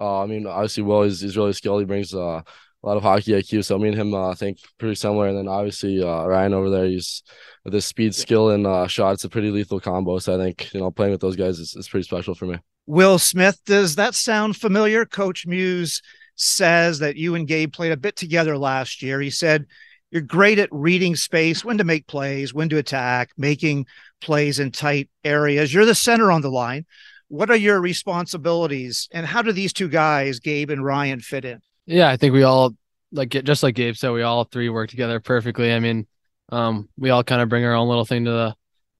uh, 0.00 0.22
I 0.22 0.26
mean, 0.26 0.46
obviously, 0.46 0.82
Will 0.82 1.02
is, 1.02 1.22
is 1.22 1.36
really 1.36 1.52
skilled. 1.52 1.80
He 1.80 1.86
brings 1.86 2.14
uh, 2.14 2.42
a 2.82 2.86
lot 2.86 2.96
of 2.96 3.02
hockey 3.02 3.32
IQ. 3.32 3.64
So 3.64 3.78
me 3.78 3.88
and 3.88 3.96
him, 3.96 4.14
uh, 4.14 4.30
I 4.30 4.34
think, 4.34 4.58
pretty 4.78 4.94
similar. 4.94 5.28
And 5.28 5.36
then 5.36 5.48
obviously 5.48 6.02
uh, 6.02 6.24
Ryan 6.24 6.54
over 6.54 6.70
there, 6.70 6.86
he's 6.86 7.22
with 7.64 7.74
his 7.74 7.84
speed, 7.84 8.14
skill, 8.14 8.50
and 8.50 8.66
uh, 8.66 8.86
shot. 8.86 9.14
It's 9.14 9.24
a 9.24 9.28
pretty 9.28 9.50
lethal 9.50 9.80
combo. 9.80 10.18
So 10.18 10.34
I 10.34 10.44
think 10.44 10.72
you 10.72 10.80
know 10.80 10.90
playing 10.90 11.12
with 11.12 11.20
those 11.20 11.36
guys 11.36 11.58
is, 11.58 11.74
is 11.74 11.88
pretty 11.88 12.04
special 12.04 12.34
for 12.34 12.46
me. 12.46 12.58
Will 12.88 13.18
Smith, 13.18 13.60
does 13.66 13.96
that 13.96 14.14
sound 14.14 14.56
familiar? 14.56 15.04
Coach 15.04 15.46
Muse 15.46 16.02
says 16.36 16.98
that 17.00 17.16
you 17.16 17.34
and 17.34 17.46
Gabe 17.46 17.72
played 17.72 17.92
a 17.92 17.96
bit 17.96 18.16
together 18.16 18.56
last 18.56 19.02
year. 19.02 19.20
He 19.20 19.30
said 19.30 19.66
you're 20.10 20.22
great 20.22 20.58
at 20.58 20.72
reading 20.72 21.14
space, 21.14 21.64
when 21.64 21.78
to 21.78 21.84
make 21.84 22.06
plays, 22.06 22.54
when 22.54 22.70
to 22.70 22.78
attack, 22.78 23.30
making 23.36 23.86
plays 24.20 24.58
in 24.58 24.72
tight 24.72 25.10
areas. 25.22 25.72
You're 25.72 25.84
the 25.84 25.94
center 25.94 26.32
on 26.32 26.40
the 26.40 26.50
line 26.50 26.86
what 27.28 27.50
are 27.50 27.56
your 27.56 27.80
responsibilities 27.80 29.08
and 29.12 29.24
how 29.24 29.42
do 29.42 29.52
these 29.52 29.72
two 29.72 29.88
guys 29.88 30.40
gabe 30.40 30.70
and 30.70 30.84
ryan 30.84 31.20
fit 31.20 31.44
in 31.44 31.60
yeah 31.86 32.08
i 32.08 32.16
think 32.16 32.32
we 32.32 32.42
all 32.42 32.74
like 33.12 33.30
just 33.30 33.62
like 33.62 33.74
gabe 33.74 33.94
said 33.94 34.10
we 34.10 34.22
all 34.22 34.44
three 34.44 34.68
work 34.68 34.90
together 34.90 35.20
perfectly 35.20 35.72
i 35.72 35.78
mean 35.78 36.06
um, 36.50 36.88
we 36.96 37.10
all 37.10 37.22
kind 37.22 37.42
of 37.42 37.50
bring 37.50 37.62
our 37.66 37.74
own 37.74 37.88
little 37.88 38.06
thing 38.06 38.24
to 38.24 38.30
the 38.30 38.54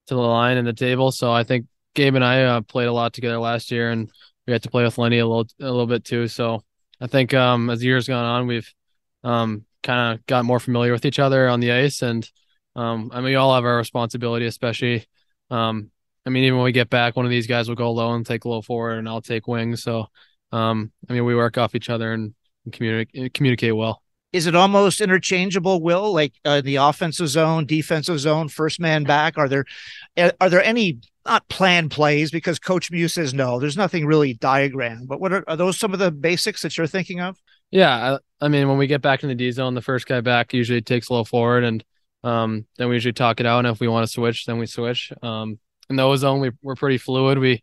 to 0.06 0.14
the 0.14 0.20
line 0.20 0.58
and 0.58 0.66
the 0.66 0.72
table 0.72 1.10
so 1.10 1.32
i 1.32 1.42
think 1.42 1.66
gabe 1.98 2.14
and 2.14 2.24
i 2.24 2.42
uh, 2.42 2.60
played 2.62 2.88
a 2.88 2.92
lot 2.92 3.12
together 3.12 3.38
last 3.38 3.70
year 3.70 3.90
and 3.90 4.10
we 4.46 4.52
had 4.52 4.62
to 4.62 4.70
play 4.70 4.84
with 4.84 4.98
lenny 4.98 5.18
a 5.18 5.26
little 5.26 5.46
a 5.60 5.64
little 5.64 5.86
bit 5.86 6.04
too 6.04 6.26
so 6.26 6.62
i 7.00 7.06
think 7.06 7.34
um, 7.34 7.68
as 7.70 7.80
the 7.80 7.86
years 7.86 8.08
gone 8.08 8.24
on 8.24 8.46
we've 8.46 8.72
um, 9.24 9.64
kind 9.82 10.14
of 10.14 10.26
got 10.26 10.44
more 10.44 10.60
familiar 10.60 10.92
with 10.92 11.04
each 11.04 11.18
other 11.18 11.48
on 11.48 11.60
the 11.60 11.72
ice 11.72 12.02
and 12.02 12.30
um, 12.78 13.10
I 13.12 13.16
mean, 13.16 13.24
we 13.24 13.34
all 13.34 13.52
have 13.56 13.64
our 13.64 13.76
responsibility, 13.76 14.46
especially 14.46 15.04
um, 15.50 15.90
I 16.24 16.30
mean, 16.30 16.44
even 16.44 16.58
when 16.58 16.64
we 16.64 16.72
get 16.72 16.90
back, 16.90 17.16
one 17.16 17.24
of 17.24 17.30
these 17.30 17.48
guys 17.48 17.68
will 17.68 17.74
go 17.74 17.90
low 17.90 18.14
and 18.14 18.24
take 18.24 18.44
a 18.44 18.48
low 18.48 18.62
forward, 18.62 18.98
and 18.98 19.08
I'll 19.08 19.20
take 19.20 19.48
wings. 19.48 19.82
So, 19.82 20.06
um, 20.52 20.92
I 21.08 21.14
mean, 21.14 21.24
we 21.24 21.34
work 21.34 21.58
off 21.58 21.74
each 21.74 21.90
other 21.90 22.12
and, 22.12 22.34
and 22.64 22.72
communicate 22.72 23.34
communicate 23.34 23.74
well. 23.74 24.02
Is 24.32 24.46
it 24.46 24.54
almost 24.54 25.00
interchangeable? 25.00 25.80
Will 25.82 26.12
like 26.12 26.34
uh, 26.44 26.60
the 26.60 26.76
offensive 26.76 27.28
zone, 27.28 27.66
defensive 27.66 28.20
zone, 28.20 28.48
first 28.48 28.78
man 28.78 29.04
back? 29.04 29.38
Are 29.38 29.48
there 29.48 29.64
are 30.40 30.50
there 30.50 30.62
any 30.62 30.98
not 31.28 31.48
planned 31.48 31.90
plays 31.90 32.30
because 32.30 32.58
Coach 32.58 32.90
Muse 32.90 33.14
says 33.14 33.34
no. 33.34 33.60
There's 33.60 33.76
nothing 33.76 34.06
really 34.06 34.34
diagram. 34.34 35.06
But 35.06 35.20
what 35.20 35.32
are, 35.32 35.44
are 35.46 35.56
those 35.56 35.78
some 35.78 35.92
of 35.92 35.98
the 35.98 36.10
basics 36.10 36.62
that 36.62 36.76
you're 36.76 36.86
thinking 36.86 37.20
of? 37.20 37.38
Yeah, 37.70 38.18
I, 38.40 38.46
I 38.46 38.48
mean, 38.48 38.68
when 38.68 38.78
we 38.78 38.86
get 38.86 39.02
back 39.02 39.22
in 39.22 39.28
the 39.28 39.34
D 39.34 39.50
zone, 39.50 39.74
the 39.74 39.82
first 39.82 40.06
guy 40.06 40.20
back 40.20 40.54
usually 40.54 40.80
takes 40.80 41.08
a 41.08 41.12
little 41.12 41.24
forward, 41.24 41.64
and 41.64 41.84
um, 42.24 42.66
then 42.78 42.88
we 42.88 42.94
usually 42.94 43.12
talk 43.12 43.40
it 43.40 43.46
out. 43.46 43.64
And 43.64 43.68
if 43.68 43.80
we 43.80 43.88
want 43.88 44.06
to 44.06 44.12
switch, 44.12 44.46
then 44.46 44.58
we 44.58 44.66
switch. 44.66 45.12
Um, 45.22 45.58
in 45.90 45.96
the 45.96 46.02
ozone, 46.02 46.40
we, 46.40 46.50
we're 46.62 46.74
pretty 46.74 46.98
fluid. 46.98 47.38
We, 47.38 47.62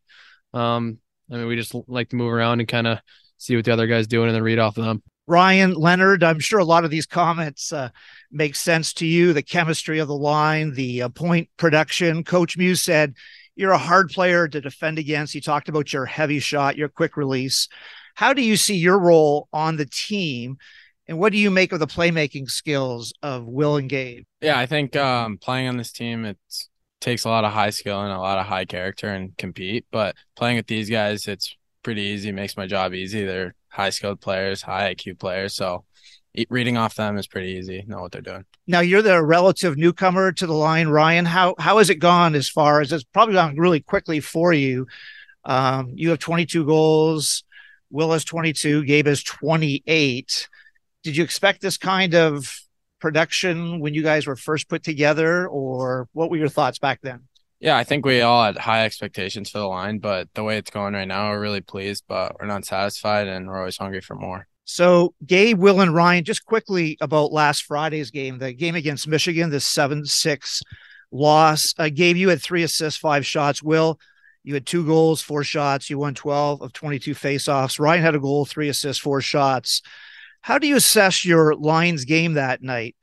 um, 0.53 0.99
I 1.31 1.37
mean, 1.37 1.47
we 1.47 1.55
just 1.55 1.73
like 1.87 2.09
to 2.09 2.15
move 2.15 2.31
around 2.31 2.59
and 2.59 2.69
kind 2.69 2.87
of 2.87 2.99
see 3.37 3.55
what 3.55 3.65
the 3.65 3.73
other 3.73 3.87
guys 3.87 4.07
doing 4.07 4.27
and 4.27 4.35
then 4.35 4.43
read 4.43 4.59
off 4.59 4.77
of 4.77 4.85
them. 4.85 5.01
Ryan 5.27 5.73
Leonard, 5.73 6.23
I'm 6.23 6.39
sure 6.39 6.59
a 6.59 6.65
lot 6.65 6.85
of 6.85 6.91
these 6.91 7.07
comments 7.07 7.73
uh, 7.73 7.89
make 8.31 8.55
sense 8.55 8.93
to 8.93 9.07
you. 9.07 9.33
The 9.33 9.41
chemistry 9.41 9.97
of 9.97 10.07
the 10.07 10.15
line, 10.15 10.73
the 10.75 11.03
uh, 11.03 11.09
point 11.09 11.49
production. 11.57 12.23
Coach 12.23 12.57
Muse 12.57 12.81
said 12.81 13.15
you're 13.55 13.71
a 13.71 13.77
hard 13.77 14.09
player 14.09 14.47
to 14.47 14.61
defend 14.61 14.99
against. 14.99 15.35
You 15.35 15.41
talked 15.41 15.69
about 15.69 15.93
your 15.93 16.05
heavy 16.05 16.39
shot, 16.39 16.77
your 16.77 16.89
quick 16.89 17.17
release. 17.17 17.67
How 18.15 18.33
do 18.33 18.41
you 18.41 18.57
see 18.57 18.75
your 18.75 18.99
role 18.99 19.47
on 19.51 19.77
the 19.77 19.85
team? 19.85 20.57
And 21.07 21.19
what 21.19 21.31
do 21.31 21.37
you 21.37 21.51
make 21.51 21.71
of 21.71 21.79
the 21.79 21.87
playmaking 21.87 22.49
skills 22.49 23.13
of 23.21 23.45
Will 23.45 23.77
and 23.77 23.89
Gabe? 23.89 24.25
Yeah, 24.41 24.57
I 24.57 24.65
think 24.65 24.95
um, 24.95 25.37
playing 25.37 25.67
on 25.67 25.77
this 25.77 25.91
team, 25.91 26.25
it's 26.25 26.69
takes 27.05 27.23
a 27.23 27.29
lot 27.29 27.45
of 27.45 27.53
high 27.53 27.69
skill 27.69 28.01
and 28.01 28.11
a 28.11 28.19
lot 28.19 28.39
of 28.39 28.47
high 28.47 28.65
character 28.65 29.07
and 29.07 29.37
compete. 29.37 29.85
But 29.91 30.15
playing 30.35 30.57
with 30.57 30.67
these 30.67 30.89
guys, 30.89 31.27
it's 31.27 31.55
pretty 31.83 32.01
easy. 32.01 32.31
Makes 32.31 32.57
my 32.57 32.65
job 32.65 32.93
easy. 32.93 33.23
They're 33.23 33.53
high 33.69 33.91
skilled 33.91 34.19
players, 34.19 34.63
high 34.63 34.95
IQ 34.95 35.19
players. 35.19 35.55
So 35.55 35.85
reading 36.49 36.77
off 36.77 36.95
them 36.95 37.17
is 37.17 37.27
pretty 37.27 37.53
easy. 37.53 37.83
Know 37.87 38.01
what 38.01 38.11
they're 38.11 38.21
doing. 38.21 38.45
Now 38.67 38.79
you're 38.79 39.01
the 39.01 39.23
relative 39.23 39.77
newcomer 39.77 40.31
to 40.33 40.47
the 40.47 40.53
line, 40.53 40.87
Ryan. 40.87 41.25
How 41.25 41.55
how 41.59 41.77
has 41.77 41.89
it 41.89 41.95
gone 41.95 42.35
as 42.35 42.49
far 42.49 42.81
as 42.81 42.91
it's 42.91 43.03
probably 43.03 43.35
gone 43.35 43.55
really 43.57 43.79
quickly 43.79 44.19
for 44.19 44.53
you? 44.53 44.87
Um, 45.43 45.91
you 45.93 46.09
have 46.09 46.19
22 46.19 46.65
goals. 46.65 47.43
Will 47.91 48.11
has 48.11 48.25
22. 48.25 48.83
Gabe 48.83 49.07
has 49.07 49.23
28. 49.23 50.49
Did 51.03 51.15
you 51.15 51.23
expect 51.23 51.61
this 51.61 51.77
kind 51.77 52.15
of 52.15 52.59
production 52.99 53.79
when 53.79 53.93
you 53.93 54.01
guys 54.01 54.25
were 54.25 54.35
first 54.35 54.67
put 54.67 54.83
together, 54.83 55.47
or 55.47 56.09
what 56.13 56.31
were 56.31 56.37
your 56.37 56.49
thoughts 56.49 56.79
back 56.79 56.99
then? 57.01 57.27
Yeah, 57.59 57.77
I 57.77 57.83
think 57.83 58.05
we 58.05 58.21
all 58.21 58.43
had 58.43 58.57
high 58.57 58.85
expectations 58.85 59.49
for 59.49 59.59
the 59.59 59.67
line, 59.67 59.99
but 59.99 60.27
the 60.33 60.43
way 60.43 60.57
it's 60.57 60.71
going 60.71 60.93
right 60.93 61.07
now, 61.07 61.29
we're 61.29 61.39
really 61.39 61.61
pleased, 61.61 62.03
but 62.07 62.35
we're 62.39 62.47
not 62.47 62.65
satisfied 62.65 63.27
and 63.27 63.47
we're 63.47 63.59
always 63.59 63.77
hungry 63.77 64.01
for 64.01 64.15
more. 64.15 64.47
So, 64.65 65.13
Gabe, 65.25 65.59
Will, 65.59 65.81
and 65.81 65.93
Ryan, 65.93 66.23
just 66.23 66.43
quickly 66.43 66.97
about 66.99 67.31
last 67.31 67.63
Friday's 67.63 68.09
game, 68.09 68.39
the 68.39 68.51
game 68.51 68.75
against 68.75 69.07
Michigan, 69.07 69.51
the 69.51 69.59
7 69.59 70.05
6 70.05 70.61
loss. 71.11 71.73
Uh, 71.77 71.89
Gabe, 71.89 72.17
you 72.17 72.29
had 72.29 72.41
three 72.41 72.63
assists, 72.63 72.99
five 72.99 73.25
shots. 73.25 73.61
Will, 73.61 73.99
you 74.43 74.55
had 74.55 74.65
two 74.65 74.85
goals, 74.85 75.21
four 75.21 75.43
shots. 75.43 75.89
You 75.89 75.99
won 75.99 76.15
12 76.15 76.61
of 76.61 76.73
22 76.73 77.13
faceoffs. 77.13 77.79
Ryan 77.79 78.01
had 78.01 78.15
a 78.15 78.19
goal, 78.19 78.45
three 78.45 78.69
assists, 78.69 79.01
four 79.01 79.21
shots. 79.21 79.83
How 80.41 80.57
do 80.57 80.67
you 80.67 80.75
assess 80.75 81.23
your 81.23 81.55
Lions 81.55 82.05
game 82.05 82.33
that 82.33 82.61
night? 82.61 82.95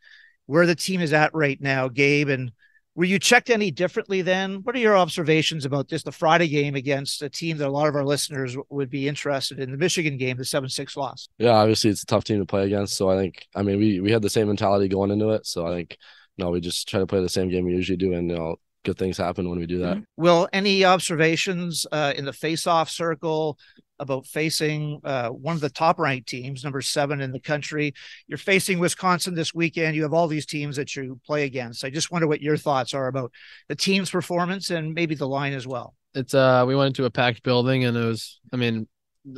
Where 0.46 0.66
the 0.66 0.74
team 0.74 1.00
is 1.00 1.12
at 1.12 1.34
right 1.34 1.60
now, 1.60 1.88
Gabe, 1.88 2.28
and 2.28 2.52
were 2.94 3.04
you 3.04 3.18
checked 3.18 3.48
any 3.48 3.70
differently 3.70 4.20
then? 4.20 4.56
What 4.62 4.76
are 4.76 4.80
your 4.80 4.96
observations 4.96 5.64
about 5.64 5.88
just 5.88 6.04
the 6.04 6.12
Friday 6.12 6.48
game 6.48 6.74
against 6.74 7.22
a 7.22 7.30
team 7.30 7.56
that 7.58 7.68
a 7.68 7.70
lot 7.70 7.88
of 7.88 7.96
our 7.96 8.04
listeners 8.04 8.56
would 8.68 8.90
be 8.90 9.08
interested 9.08 9.58
in, 9.58 9.70
the 9.70 9.78
Michigan 9.78 10.18
game, 10.18 10.36
the 10.36 10.44
7 10.44 10.68
6 10.68 10.96
loss? 10.96 11.28
Yeah, 11.38 11.52
obviously 11.52 11.90
it's 11.90 12.02
a 12.02 12.06
tough 12.06 12.24
team 12.24 12.38
to 12.40 12.46
play 12.46 12.66
against. 12.66 12.96
So 12.96 13.08
I 13.08 13.16
think, 13.16 13.46
I 13.54 13.62
mean, 13.62 13.78
we, 13.78 14.00
we 14.00 14.12
had 14.12 14.22
the 14.22 14.30
same 14.30 14.48
mentality 14.48 14.88
going 14.88 15.10
into 15.10 15.30
it. 15.30 15.46
So 15.46 15.66
I 15.66 15.70
think, 15.74 15.96
no, 16.36 16.50
we 16.50 16.60
just 16.60 16.88
try 16.88 17.00
to 17.00 17.06
play 17.06 17.20
the 17.20 17.28
same 17.28 17.48
game 17.48 17.64
we 17.64 17.72
usually 17.72 17.96
do. 17.96 18.12
And, 18.12 18.30
you 18.30 18.36
know, 18.36 18.56
good 18.84 18.98
things 18.98 19.16
happen 19.16 19.48
when 19.48 19.58
we 19.58 19.66
do 19.66 19.78
that. 19.78 20.02
Will 20.16 20.48
any 20.52 20.84
observations 20.84 21.86
uh, 21.92 22.12
in 22.16 22.24
the 22.24 22.32
face-off 22.32 22.90
circle 22.90 23.58
about 23.98 24.26
facing 24.26 25.00
uh, 25.04 25.28
one 25.28 25.54
of 25.54 25.60
the 25.60 25.70
top-ranked 25.70 26.28
teams, 26.28 26.64
number 26.64 26.80
seven 26.80 27.20
in 27.20 27.32
the 27.32 27.40
country? 27.40 27.94
You're 28.26 28.38
facing 28.38 28.78
Wisconsin 28.78 29.34
this 29.34 29.54
weekend. 29.54 29.94
You 29.94 30.02
have 30.02 30.14
all 30.14 30.26
these 30.28 30.46
teams 30.46 30.76
that 30.76 30.94
you 30.96 31.20
play 31.24 31.44
against. 31.44 31.84
I 31.84 31.90
just 31.90 32.10
wonder 32.10 32.26
what 32.26 32.42
your 32.42 32.56
thoughts 32.56 32.94
are 32.94 33.06
about 33.06 33.32
the 33.68 33.76
team's 33.76 34.10
performance 34.10 34.70
and 34.70 34.94
maybe 34.94 35.14
the 35.14 35.28
line 35.28 35.52
as 35.52 35.66
well. 35.66 35.94
It's 36.14 36.34
uh, 36.34 36.64
we 36.66 36.76
went 36.76 36.88
into 36.88 37.04
a 37.04 37.10
packed 37.10 37.42
building 37.42 37.84
and 37.84 37.96
it 37.96 38.04
was, 38.04 38.40
I 38.52 38.56
mean, 38.56 38.86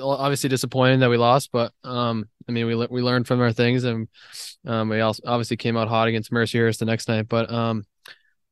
obviously 0.00 0.48
disappointing 0.48 1.00
that 1.00 1.10
we 1.10 1.18
lost, 1.18 1.50
but 1.52 1.72
um, 1.84 2.24
I 2.48 2.52
mean, 2.52 2.66
we 2.66 2.74
we 2.74 3.02
learned 3.02 3.26
from 3.26 3.40
our 3.40 3.52
things 3.52 3.84
and 3.84 4.08
um, 4.66 4.88
we 4.88 5.00
also 5.00 5.22
obviously 5.26 5.58
came 5.58 5.76
out 5.76 5.88
hot 5.88 6.08
against 6.08 6.32
Mercyhurst 6.32 6.78
the 6.78 6.86
next 6.86 7.06
night, 7.06 7.28
but 7.28 7.52
um, 7.52 7.84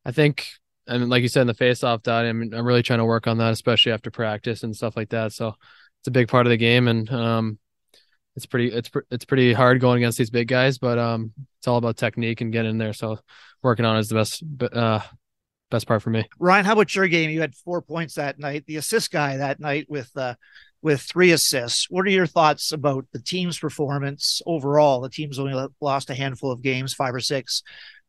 I 0.05 0.13
think 0.13 0.47
I 0.89 0.99
mean, 0.99 1.09
like 1.09 1.23
you 1.23 1.29
said 1.29 1.43
in 1.43 1.47
the 1.47 1.55
face-off, 1.55 2.03
dot, 2.03 2.25
I'm 2.25 2.53
I'm 2.53 2.67
really 2.67 2.83
trying 2.83 2.99
to 2.99 3.05
work 3.05 3.27
on 3.27 3.39
that, 3.39 3.53
especially 3.53 3.93
after 3.93 4.11
practice 4.11 4.62
and 4.62 4.75
stuff 4.75 4.97
like 4.97 5.11
that. 5.11 5.33
So 5.33 5.55
it's 6.01 6.09
a 6.09 6.12
big 6.12 6.29
part 6.29 6.47
of 6.47 6.51
the 6.51 6.57
game, 6.57 6.89
and 6.89 7.09
um, 7.11 7.59
it's 8.35 8.47
pretty 8.47 8.73
it's 8.73 8.91
it's 9.11 9.25
pretty 9.25 9.53
hard 9.53 9.81
going 9.81 9.99
against 9.99 10.19
these 10.19 10.31
big 10.31 10.49
guys, 10.49 10.79
but 10.79 10.99
um, 10.99 11.33
it's 11.59 11.69
all 11.69 11.77
about 11.77 11.97
technique 11.97 12.41
and 12.41 12.53
getting 12.53 12.73
in 12.73 12.79
there. 12.79 12.93
So 12.93 13.19
working 13.62 13.85
on 13.85 13.97
is 13.97 14.09
the 14.09 14.15
best 14.17 14.43
uh 14.73 15.01
best 15.71 15.87
part 15.87 16.03
for 16.03 16.11
me. 16.11 16.29
Ryan, 16.39 16.65
how 16.65 16.73
about 16.73 16.95
your 16.95 17.09
game? 17.09 17.31
You 17.31 17.41
had 17.41 17.55
four 17.55 17.81
points 17.81 18.15
that 18.15 18.39
night, 18.39 18.65
the 18.67 18.77
assist 18.77 19.11
guy 19.11 19.37
that 19.37 19.61
night 19.61 19.87
with 19.89 20.11
uh 20.17 20.35
with 20.83 21.01
three 21.01 21.31
assists. 21.31 21.87
What 21.89 22.07
are 22.07 22.11
your 22.11 22.27
thoughts 22.27 22.73
about 22.73 23.07
the 23.12 23.21
team's 23.21 23.59
performance 23.59 24.43
overall? 24.45 25.01
The 25.01 25.09
team's 25.09 25.39
only 25.39 25.69
lost 25.81 26.11
a 26.11 26.15
handful 26.15 26.51
of 26.51 26.61
games, 26.61 26.93
five 26.93 27.15
or 27.15 27.21
six. 27.21 27.62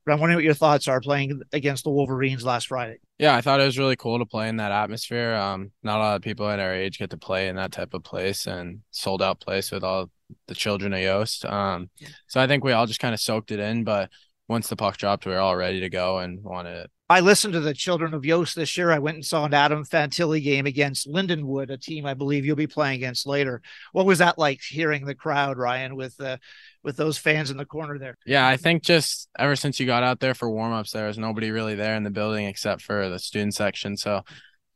But 0.05 0.13
I'm 0.13 0.19
wondering 0.19 0.38
what 0.38 0.43
your 0.43 0.53
thoughts 0.53 0.88
are 0.88 1.00
playing 1.00 1.41
against 1.53 1.86
the 1.86 1.89
Wolverines 1.89 2.43
last 2.43 2.67
Friday. 2.67 2.98
Yeah, 3.19 3.36
I 3.36 3.41
thought 3.41 3.62
it 3.62 3.65
was 3.65 3.77
really 3.77 3.95
cool 3.95 4.19
to 4.19 4.25
play 4.25 4.50
in 4.50 4.57
that 4.57 4.72
atmosphere. 4.72 5.33
Um, 5.33 5.72
not 5.81 5.98
a 5.98 6.03
lot 6.03 6.15
of 6.17 6.22
people 6.22 6.50
at 6.50 6.60
our 6.60 6.74
age 6.74 7.00
get 7.00 7.12
to 7.12 7.17
play 7.17 7.48
in 7.48 7.55
that 7.55 7.72
type 7.72 7.93
of 7.93 8.03
place 8.03 8.45
and 8.45 8.81
sold 8.91 9.22
out 9.22 9.39
place 9.39 9.72
with 9.72 9.83
all 9.83 10.10
the 10.48 10.55
children 10.55 10.93
of 10.93 11.00
Yost. 11.00 11.45
Um, 11.45 11.89
so 12.27 12.41
I 12.41 12.48
think 12.48 12.63
we 12.63 12.74
all 12.74 12.86
just 12.86 13.00
kind 13.00 13.13
of 13.13 13.22
soaked 13.22 13.51
it 13.51 13.60
in. 13.60 13.83
But 13.83 14.10
once 14.50 14.67
the 14.67 14.75
puck 14.75 14.98
dropped, 14.98 15.25
we 15.25 15.31
were 15.31 15.39
all 15.39 15.55
ready 15.55 15.79
to 15.81 15.89
go 15.89 16.19
and 16.19 16.43
wanted. 16.43 16.89
I 17.10 17.19
listened 17.19 17.53
to 17.53 17.60
the 17.60 17.74
Children 17.74 18.13
of 18.13 18.25
Yost 18.25 18.55
this 18.55 18.77
year. 18.77 18.91
I 18.91 19.00
went 19.00 19.15
and 19.15 19.25
saw 19.25 19.45
an 19.45 19.53
Adam 19.53 19.83
Fantilli 19.83 20.41
game 20.41 20.65
against 20.65 21.07
Lindenwood, 21.07 21.69
a 21.69 21.77
team 21.77 22.05
I 22.05 22.13
believe 22.13 22.45
you'll 22.45 22.55
be 22.55 22.65
playing 22.65 22.95
against 22.95 23.27
later. 23.27 23.62
What 23.91 24.05
was 24.05 24.19
that 24.19 24.39
like 24.39 24.62
hearing 24.62 25.05
the 25.05 25.13
crowd, 25.13 25.57
Ryan, 25.57 25.95
with 25.95 26.19
uh, 26.22 26.38
with 26.81 26.95
those 26.95 27.17
fans 27.17 27.51
in 27.51 27.57
the 27.57 27.65
corner 27.65 28.00
there? 28.00 28.17
Yeah, 28.25 28.48
I 28.48 28.55
think 28.55 28.83
just 28.83 29.29
ever 29.38 29.55
since 29.55 29.79
you 29.79 29.86
got 29.86 30.03
out 30.03 30.22
there 30.22 30.33
for 30.33 30.50
warmups, 30.50 30.91
there 30.91 31.07
was 31.07 31.17
nobody 31.17 31.51
really 31.51 31.75
there 31.75 31.95
in 31.95 32.03
the 32.03 32.10
building 32.10 32.45
except 32.45 32.81
for 32.81 33.10
the 33.10 33.19
student 33.19 33.53
section. 33.53 33.98
So 33.98 34.24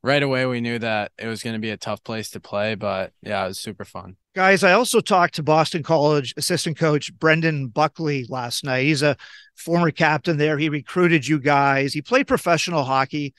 right 0.03 0.21
away 0.21 0.45
we 0.45 0.61
knew 0.61 0.79
that 0.79 1.11
it 1.17 1.27
was 1.27 1.43
going 1.43 1.55
to 1.55 1.59
be 1.59 1.69
a 1.69 1.77
tough 1.77 2.03
place 2.03 2.29
to 2.31 2.39
play, 2.39 2.75
but 2.75 3.11
yeah, 3.21 3.43
it 3.43 3.49
was 3.49 3.59
super 3.59 3.85
fun. 3.85 4.15
Guys, 4.35 4.63
I 4.63 4.73
also 4.73 4.99
talked 4.99 5.35
to 5.35 5.43
Boston 5.43 5.83
College 5.83 6.33
assistant 6.37 6.77
coach 6.77 7.13
Brendan 7.17 7.67
Buckley 7.67 8.25
last 8.29 8.63
night. 8.63 8.83
He's 8.83 9.01
a 9.01 9.17
former 9.55 9.91
captain 9.91 10.37
there. 10.37 10.57
He 10.57 10.69
recruited 10.69 11.27
you 11.27 11.39
guys. 11.39 11.93
He 11.93 12.01
played 12.01 12.27
professional 12.27 12.83
hockey 12.83 13.33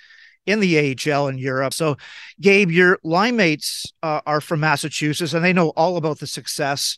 in 0.47 0.61
the 0.61 0.97
AHL 0.97 1.29
in 1.29 1.39
Europe. 1.39 1.75
So, 1.75 1.97
Gabe, 2.41 2.71
your 2.71 2.99
line 3.05 3.37
mates 3.37 3.93
uh, 4.03 4.23
are 4.27 4.41
from 4.41 4.61
Massachusetts 4.61 5.35
and 5.35 5.45
they 5.45 5.53
know 5.53 5.69
all 5.71 5.97
about 5.97 6.19
the 6.19 6.27
success 6.27 6.97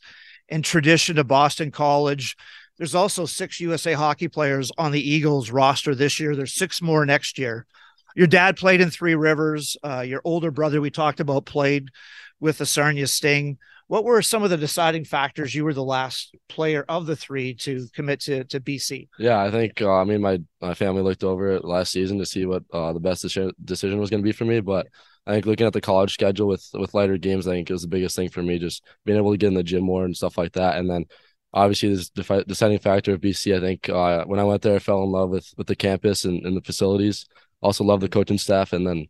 and 0.49 0.65
tradition 0.65 1.19
of 1.19 1.29
Boston 1.29 1.71
College. 1.71 2.37
There's 2.79 2.95
also 2.95 3.27
six 3.27 3.61
USA 3.61 3.93
hockey 3.93 4.29
players 4.29 4.73
on 4.79 4.93
the 4.93 5.07
Eagles 5.07 5.51
roster 5.51 5.95
this 5.95 6.19
year. 6.19 6.35
There's 6.35 6.55
six 6.55 6.81
more 6.81 7.05
next 7.05 7.39
year. 7.39 7.67
Your 8.15 8.27
dad 8.27 8.57
played 8.57 8.81
in 8.81 8.91
Three 8.91 9.15
Rivers. 9.15 9.77
Uh, 9.83 10.01
your 10.01 10.21
older 10.25 10.51
brother, 10.51 10.81
we 10.81 10.91
talked 10.91 11.21
about, 11.21 11.47
played 11.47 11.89
with 12.41 12.59
the 12.59 12.67
Sarnia 12.67 13.07
Sting. 13.07 13.59
What 13.87 14.05
were 14.05 14.23
some 14.23 14.45
of 14.45 14.51
the 14.51 14.57
deciding 14.57 15.05
factors? 15.05 15.53
You 15.53 15.65
were 15.65 15.75
the 15.75 15.83
last 15.83 16.37
player 16.49 16.85
of 16.89 17.07
the 17.07 17.17
three 17.17 17.55
to 17.55 17.89
commit 17.93 18.21
to, 18.21 18.45
to 18.45 18.61
BC. 18.61 19.09
Yeah, 19.19 19.43
I 19.43 19.51
think 19.51 19.83
uh, 19.83 19.93
I 19.93 20.05
mean 20.05 20.21
my 20.21 20.39
my 20.61 20.75
family 20.75 21.03
looked 21.03 21.25
over 21.25 21.51
it 21.51 21.65
last 21.65 21.91
season 21.91 22.19
to 22.19 22.25
see 22.25 22.47
what 22.47 22.63
uh, 22.73 22.93
the 22.93 23.01
best 23.01 23.23
decision 23.23 23.99
was 23.99 24.09
going 24.09 24.23
to 24.23 24.25
be 24.25 24.31
for 24.31 24.45
me. 24.45 24.61
But 24.61 24.87
I 25.27 25.33
think 25.33 25.47
looking 25.47 25.67
at 25.67 25.73
the 25.73 25.81
college 25.81 26.15
schedule 26.15 26.47
with 26.47 26.65
with 26.73 26.95
lighter 26.95 27.19
games, 27.19 27.49
I 27.49 27.51
think 27.51 27.69
it 27.69 27.73
was 27.73 27.83
the 27.83 27.89
biggest 27.89 28.15
thing 28.15 28.29
for 28.29 28.45
me, 28.45 28.61
just 28.61 28.85
being 29.05 29.19
able 29.19 29.33
to 29.33 29.39
get 29.39 29.49
in 29.49 29.55
the 29.55 29.65
gym 29.65 29.83
more 29.83 30.05
and 30.05 30.17
stuff 30.17 30.39
like 30.39 30.53
that. 30.53 30.77
And 30.77 30.89
then 30.89 31.07
obviously 31.53 31.89
this 31.95 32.11
defi- 32.11 32.45
deciding 32.47 32.79
factor 32.79 33.15
of 33.15 33.21
BC. 33.21 33.57
I 33.57 33.61
think 33.61 33.89
uh, 33.89 34.25
when 34.25 34.39
I 34.39 34.45
went 34.45 34.63
there, 34.63 34.77
I 34.77 34.79
fell 34.79 35.03
in 35.03 35.11
love 35.11 35.31
with 35.31 35.53
with 35.57 35.67
the 35.67 35.77
campus 35.77 36.25
and, 36.25 36.47
and 36.47 36.57
the 36.57 36.63
facilities. 36.63 37.27
Also 37.63 37.85
love 37.85 38.01
the 38.01 38.09
coaching 38.09 38.39
staff, 38.39 38.73
and 38.73 38.87
then 38.87 39.07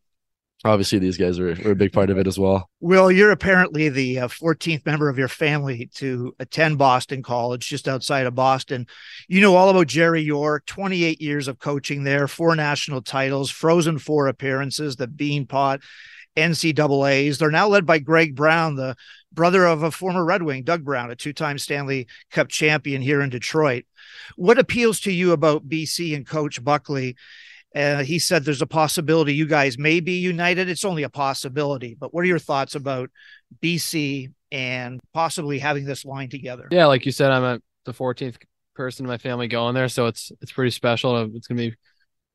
obviously 0.64 0.98
these 0.98 1.16
guys 1.16 1.38
were 1.38 1.50
a 1.50 1.74
big 1.74 1.92
part 1.92 2.10
of 2.10 2.18
it 2.18 2.26
as 2.26 2.38
well. 2.38 2.68
Will, 2.80 3.10
you're 3.10 3.30
apparently 3.30 3.88
the 3.88 4.20
uh, 4.20 4.28
14th 4.28 4.84
member 4.84 5.08
of 5.08 5.18
your 5.18 5.28
family 5.28 5.88
to 5.94 6.34
attend 6.38 6.78
Boston 6.78 7.22
College, 7.22 7.66
just 7.66 7.88
outside 7.88 8.26
of 8.26 8.34
Boston. 8.34 8.86
You 9.28 9.40
know 9.40 9.56
all 9.56 9.70
about 9.70 9.86
Jerry 9.86 10.22
York, 10.22 10.66
28 10.66 11.20
years 11.20 11.48
of 11.48 11.58
coaching 11.58 12.04
there, 12.04 12.28
four 12.28 12.54
national 12.56 13.02
titles, 13.02 13.50
Frozen 13.50 13.98
Four 13.98 14.26
appearances, 14.26 14.96
the 14.96 15.08
Beanpot, 15.08 15.82
NCAAs. 16.36 17.38
They're 17.38 17.50
now 17.50 17.68
led 17.68 17.86
by 17.86 17.98
Greg 17.98 18.34
Brown, 18.34 18.76
the 18.76 18.96
brother 19.32 19.64
of 19.64 19.82
a 19.82 19.90
former 19.90 20.24
Red 20.24 20.42
Wing, 20.42 20.64
Doug 20.64 20.84
Brown, 20.84 21.10
a 21.10 21.16
two-time 21.16 21.58
Stanley 21.58 22.06
Cup 22.30 22.48
champion 22.48 23.02
here 23.02 23.20
in 23.20 23.30
Detroit. 23.30 23.84
What 24.36 24.58
appeals 24.58 25.00
to 25.00 25.12
you 25.12 25.32
about 25.32 25.68
BC 25.68 26.14
and 26.14 26.26
Coach 26.26 26.62
Buckley? 26.62 27.16
Uh, 27.74 28.02
he 28.02 28.18
said 28.18 28.44
there's 28.44 28.62
a 28.62 28.66
possibility 28.66 29.34
you 29.34 29.46
guys 29.46 29.78
may 29.78 30.00
be 30.00 30.14
united. 30.14 30.68
It's 30.68 30.84
only 30.84 31.04
a 31.04 31.08
possibility, 31.08 31.96
but 31.98 32.12
what 32.12 32.22
are 32.22 32.28
your 32.28 32.38
thoughts 32.38 32.74
about 32.74 33.10
BC 33.62 34.32
and 34.50 35.00
possibly 35.14 35.58
having 35.58 35.84
this 35.84 36.04
line 36.04 36.28
together? 36.28 36.66
Yeah, 36.70 36.86
like 36.86 37.06
you 37.06 37.12
said, 37.12 37.30
I'm 37.30 37.44
a, 37.44 37.60
the 37.84 37.94
14th 37.94 38.36
person 38.74 39.04
in 39.04 39.08
my 39.08 39.18
family 39.18 39.46
going 39.46 39.74
there, 39.74 39.88
so 39.88 40.06
it's 40.06 40.32
it's 40.40 40.52
pretty 40.52 40.70
special. 40.70 41.30
It's 41.34 41.46
gonna 41.46 41.60
be 41.60 41.74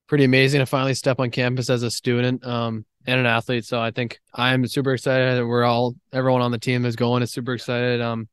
pretty 0.07 0.23
amazing 0.23 0.59
to 0.59 0.65
finally 0.65 0.93
step 0.93 1.19
on 1.19 1.31
campus 1.31 1.69
as 1.69 1.83
a 1.83 1.91
student 1.91 2.45
um, 2.45 2.85
and 3.05 3.19
an 3.19 3.25
athlete. 3.25 3.65
So 3.65 3.81
I 3.81 3.91
think 3.91 4.19
I'm 4.33 4.65
super 4.67 4.93
excited. 4.93 5.43
We're 5.45 5.63
all 5.63 5.95
everyone 6.13 6.41
on 6.41 6.51
the 6.51 6.59
team 6.59 6.85
is 6.85 6.95
going 6.95 7.23
is 7.23 7.31
super 7.31 7.53
excited. 7.53 7.99
Um, 8.01 8.29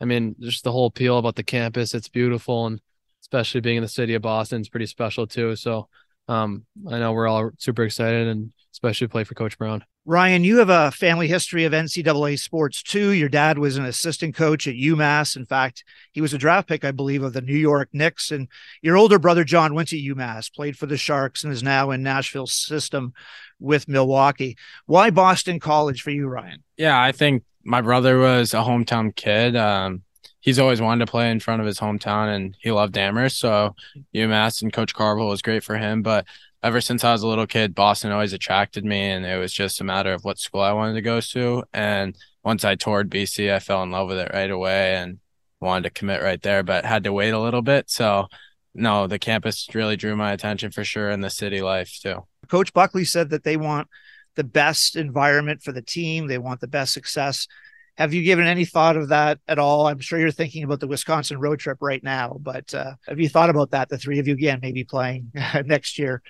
I 0.00 0.04
mean, 0.04 0.36
just 0.38 0.64
the 0.64 0.72
whole 0.72 0.86
appeal 0.86 1.18
about 1.18 1.34
the 1.36 1.42
campus. 1.42 1.94
It's 1.94 2.08
beautiful, 2.08 2.66
and 2.66 2.80
especially 3.22 3.60
being 3.60 3.78
in 3.78 3.82
the 3.82 3.88
city 3.88 4.14
of 4.14 4.22
Boston, 4.22 4.60
it's 4.60 4.68
pretty 4.68 4.86
special 4.86 5.26
too. 5.26 5.56
So 5.56 5.88
um, 6.28 6.64
I 6.90 6.98
know 6.98 7.12
we're 7.12 7.28
all 7.28 7.50
super 7.58 7.84
excited 7.84 8.28
and 8.28 8.52
especially 8.72 9.06
play 9.06 9.24
for 9.24 9.34
Coach 9.34 9.56
Brown. 9.58 9.84
Ryan, 10.06 10.44
you 10.44 10.58
have 10.58 10.68
a 10.68 10.90
family 10.90 11.28
history 11.28 11.64
of 11.64 11.72
NCAA 11.72 12.38
sports 12.38 12.82
too. 12.82 13.10
Your 13.12 13.30
dad 13.30 13.58
was 13.58 13.78
an 13.78 13.86
assistant 13.86 14.34
coach 14.34 14.68
at 14.68 14.74
UMass. 14.74 15.34
In 15.34 15.46
fact, 15.46 15.82
he 16.12 16.20
was 16.20 16.34
a 16.34 16.38
draft 16.38 16.68
pick, 16.68 16.84
I 16.84 16.90
believe, 16.90 17.22
of 17.22 17.32
the 17.32 17.40
New 17.40 17.56
York 17.56 17.88
Knicks. 17.94 18.30
And 18.30 18.48
your 18.82 18.98
older 18.98 19.18
brother, 19.18 19.44
John, 19.44 19.74
went 19.74 19.88
to 19.88 19.96
UMass, 19.96 20.52
played 20.52 20.76
for 20.76 20.84
the 20.84 20.98
Sharks, 20.98 21.42
and 21.42 21.52
is 21.52 21.62
now 21.62 21.90
in 21.90 22.02
Nashville's 22.02 22.52
system 22.52 23.14
with 23.58 23.88
Milwaukee. 23.88 24.58
Why 24.84 25.08
Boston 25.08 25.58
College 25.58 26.02
for 26.02 26.10
you, 26.10 26.26
Ryan? 26.26 26.62
Yeah, 26.76 27.00
I 27.00 27.12
think 27.12 27.44
my 27.64 27.80
brother 27.80 28.18
was 28.18 28.52
a 28.52 28.58
hometown 28.58 29.16
kid. 29.16 29.56
Um, 29.56 30.02
he's 30.44 30.58
always 30.58 30.80
wanted 30.80 31.06
to 31.06 31.10
play 31.10 31.30
in 31.30 31.40
front 31.40 31.62
of 31.62 31.66
his 31.66 31.80
hometown 31.80 32.28
and 32.36 32.54
he 32.60 32.70
loved 32.70 32.98
Amherst. 32.98 33.38
So 33.38 33.74
UMass 34.14 34.60
and 34.60 34.70
Coach 34.70 34.94
Carvel 34.94 35.26
was 35.26 35.40
great 35.40 35.64
for 35.64 35.78
him. 35.78 36.02
But 36.02 36.26
ever 36.62 36.82
since 36.82 37.02
I 37.02 37.12
was 37.12 37.22
a 37.22 37.26
little 37.26 37.46
kid, 37.46 37.74
Boston 37.74 38.12
always 38.12 38.34
attracted 38.34 38.84
me, 38.84 39.00
and 39.10 39.24
it 39.24 39.38
was 39.38 39.54
just 39.54 39.80
a 39.80 39.84
matter 39.84 40.12
of 40.12 40.22
what 40.22 40.38
school 40.38 40.60
I 40.60 40.72
wanted 40.72 40.94
to 40.94 41.00
go 41.00 41.20
to. 41.20 41.64
And 41.72 42.14
once 42.44 42.62
I 42.62 42.74
toured 42.74 43.10
BC, 43.10 43.54
I 43.54 43.58
fell 43.58 43.82
in 43.82 43.90
love 43.90 44.06
with 44.06 44.18
it 44.18 44.32
right 44.34 44.50
away 44.50 44.96
and 44.96 45.18
wanted 45.60 45.84
to 45.84 45.98
commit 45.98 46.22
right 46.22 46.42
there, 46.42 46.62
but 46.62 46.84
had 46.84 47.04
to 47.04 47.12
wait 47.12 47.30
a 47.30 47.40
little 47.40 47.62
bit. 47.62 47.88
So, 47.88 48.26
no, 48.74 49.06
the 49.06 49.18
campus 49.18 49.66
really 49.72 49.96
drew 49.96 50.14
my 50.14 50.32
attention 50.32 50.72
for 50.72 50.84
sure, 50.84 51.08
and 51.08 51.24
the 51.24 51.30
city 51.30 51.62
life 51.62 51.98
too. 52.02 52.26
Coach 52.48 52.74
Buckley 52.74 53.06
said 53.06 53.30
that 53.30 53.44
they 53.44 53.56
want 53.56 53.88
the 54.34 54.44
best 54.44 54.94
environment 54.94 55.62
for 55.62 55.72
the 55.72 55.80
team, 55.80 56.26
they 56.26 56.36
want 56.36 56.60
the 56.60 56.68
best 56.68 56.92
success. 56.92 57.48
Have 57.96 58.12
you 58.12 58.22
given 58.22 58.46
any 58.46 58.64
thought 58.64 58.96
of 58.96 59.08
that 59.08 59.38
at 59.46 59.58
all? 59.58 59.86
I'm 59.86 60.00
sure 60.00 60.18
you're 60.18 60.30
thinking 60.30 60.64
about 60.64 60.80
the 60.80 60.88
Wisconsin 60.88 61.38
road 61.38 61.60
trip 61.60 61.78
right 61.80 62.02
now, 62.02 62.36
but 62.40 62.74
uh, 62.74 62.94
have 63.06 63.20
you 63.20 63.28
thought 63.28 63.50
about 63.50 63.70
that? 63.70 63.88
The 63.88 63.98
three 63.98 64.18
of 64.18 64.26
you 64.26 64.34
again, 64.34 64.58
maybe 64.62 64.84
playing 64.84 65.30
next 65.64 65.98
year 65.98 66.22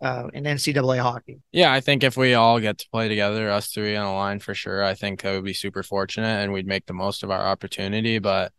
uh, 0.00 0.28
in 0.32 0.44
NCAA 0.44 0.98
hockey. 0.98 1.40
Yeah, 1.52 1.72
I 1.72 1.80
think 1.80 2.02
if 2.02 2.16
we 2.16 2.34
all 2.34 2.58
get 2.58 2.78
to 2.78 2.88
play 2.90 3.08
together, 3.08 3.50
us 3.50 3.68
three 3.68 3.96
on 3.96 4.06
a 4.06 4.14
line 4.14 4.40
for 4.40 4.54
sure, 4.54 4.82
I 4.82 4.94
think 4.94 5.22
that 5.22 5.32
would 5.32 5.44
be 5.44 5.52
super 5.52 5.82
fortunate 5.82 6.42
and 6.42 6.52
we'd 6.52 6.66
make 6.66 6.86
the 6.86 6.94
most 6.94 7.22
of 7.22 7.30
our 7.30 7.44
opportunity. 7.46 8.18
But 8.18 8.52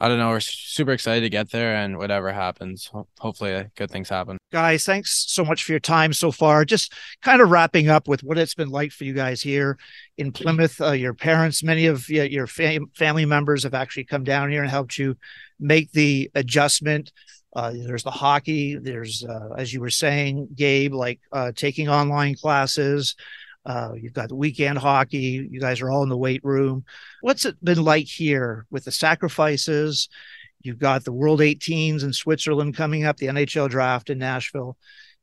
I 0.00 0.06
don't 0.06 0.18
know. 0.18 0.28
We're 0.28 0.38
super 0.40 0.92
excited 0.92 1.22
to 1.22 1.28
get 1.28 1.50
there, 1.50 1.74
and 1.74 1.98
whatever 1.98 2.32
happens, 2.32 2.88
hopefully, 3.18 3.54
uh, 3.54 3.64
good 3.76 3.90
things 3.90 4.08
happen. 4.08 4.38
Guys, 4.52 4.84
thanks 4.84 5.24
so 5.28 5.44
much 5.44 5.64
for 5.64 5.72
your 5.72 5.80
time 5.80 6.12
so 6.12 6.30
far. 6.30 6.64
Just 6.64 6.92
kind 7.22 7.42
of 7.42 7.50
wrapping 7.50 7.88
up 7.88 8.06
with 8.06 8.22
what 8.22 8.38
it's 8.38 8.54
been 8.54 8.70
like 8.70 8.92
for 8.92 9.02
you 9.02 9.12
guys 9.12 9.42
here 9.42 9.76
in 10.16 10.30
Plymouth. 10.30 10.80
Uh, 10.80 10.92
your 10.92 11.14
parents, 11.14 11.64
many 11.64 11.86
of 11.86 12.08
your 12.08 12.46
fam- 12.46 12.90
family 12.94 13.24
members 13.24 13.64
have 13.64 13.74
actually 13.74 14.04
come 14.04 14.22
down 14.22 14.50
here 14.50 14.62
and 14.62 14.70
helped 14.70 14.98
you 14.98 15.16
make 15.58 15.90
the 15.90 16.30
adjustment. 16.36 17.10
Uh, 17.56 17.72
there's 17.72 18.04
the 18.04 18.10
hockey. 18.10 18.76
There's, 18.76 19.24
uh, 19.24 19.54
as 19.56 19.72
you 19.72 19.80
were 19.80 19.90
saying, 19.90 20.48
Gabe, 20.54 20.94
like 20.94 21.18
uh, 21.32 21.50
taking 21.56 21.88
online 21.88 22.36
classes. 22.36 23.16
Uh, 23.68 23.92
you've 23.94 24.14
got 24.14 24.30
the 24.30 24.34
weekend 24.34 24.78
hockey. 24.78 25.46
You 25.50 25.60
guys 25.60 25.80
are 25.80 25.90
all 25.90 26.02
in 26.02 26.08
the 26.08 26.16
weight 26.16 26.42
room. 26.42 26.84
What's 27.20 27.44
it 27.44 27.62
been 27.62 27.84
like 27.84 28.06
here 28.06 28.66
with 28.70 28.84
the 28.84 28.92
sacrifices? 28.92 30.08
You've 30.62 30.78
got 30.78 31.04
the 31.04 31.12
World 31.12 31.40
18s 31.40 32.02
in 32.02 32.12
Switzerland 32.12 32.76
coming 32.76 33.04
up, 33.04 33.18
the 33.18 33.26
NHL 33.26 33.68
draft 33.68 34.10
in 34.10 34.18
Nashville 34.18 34.76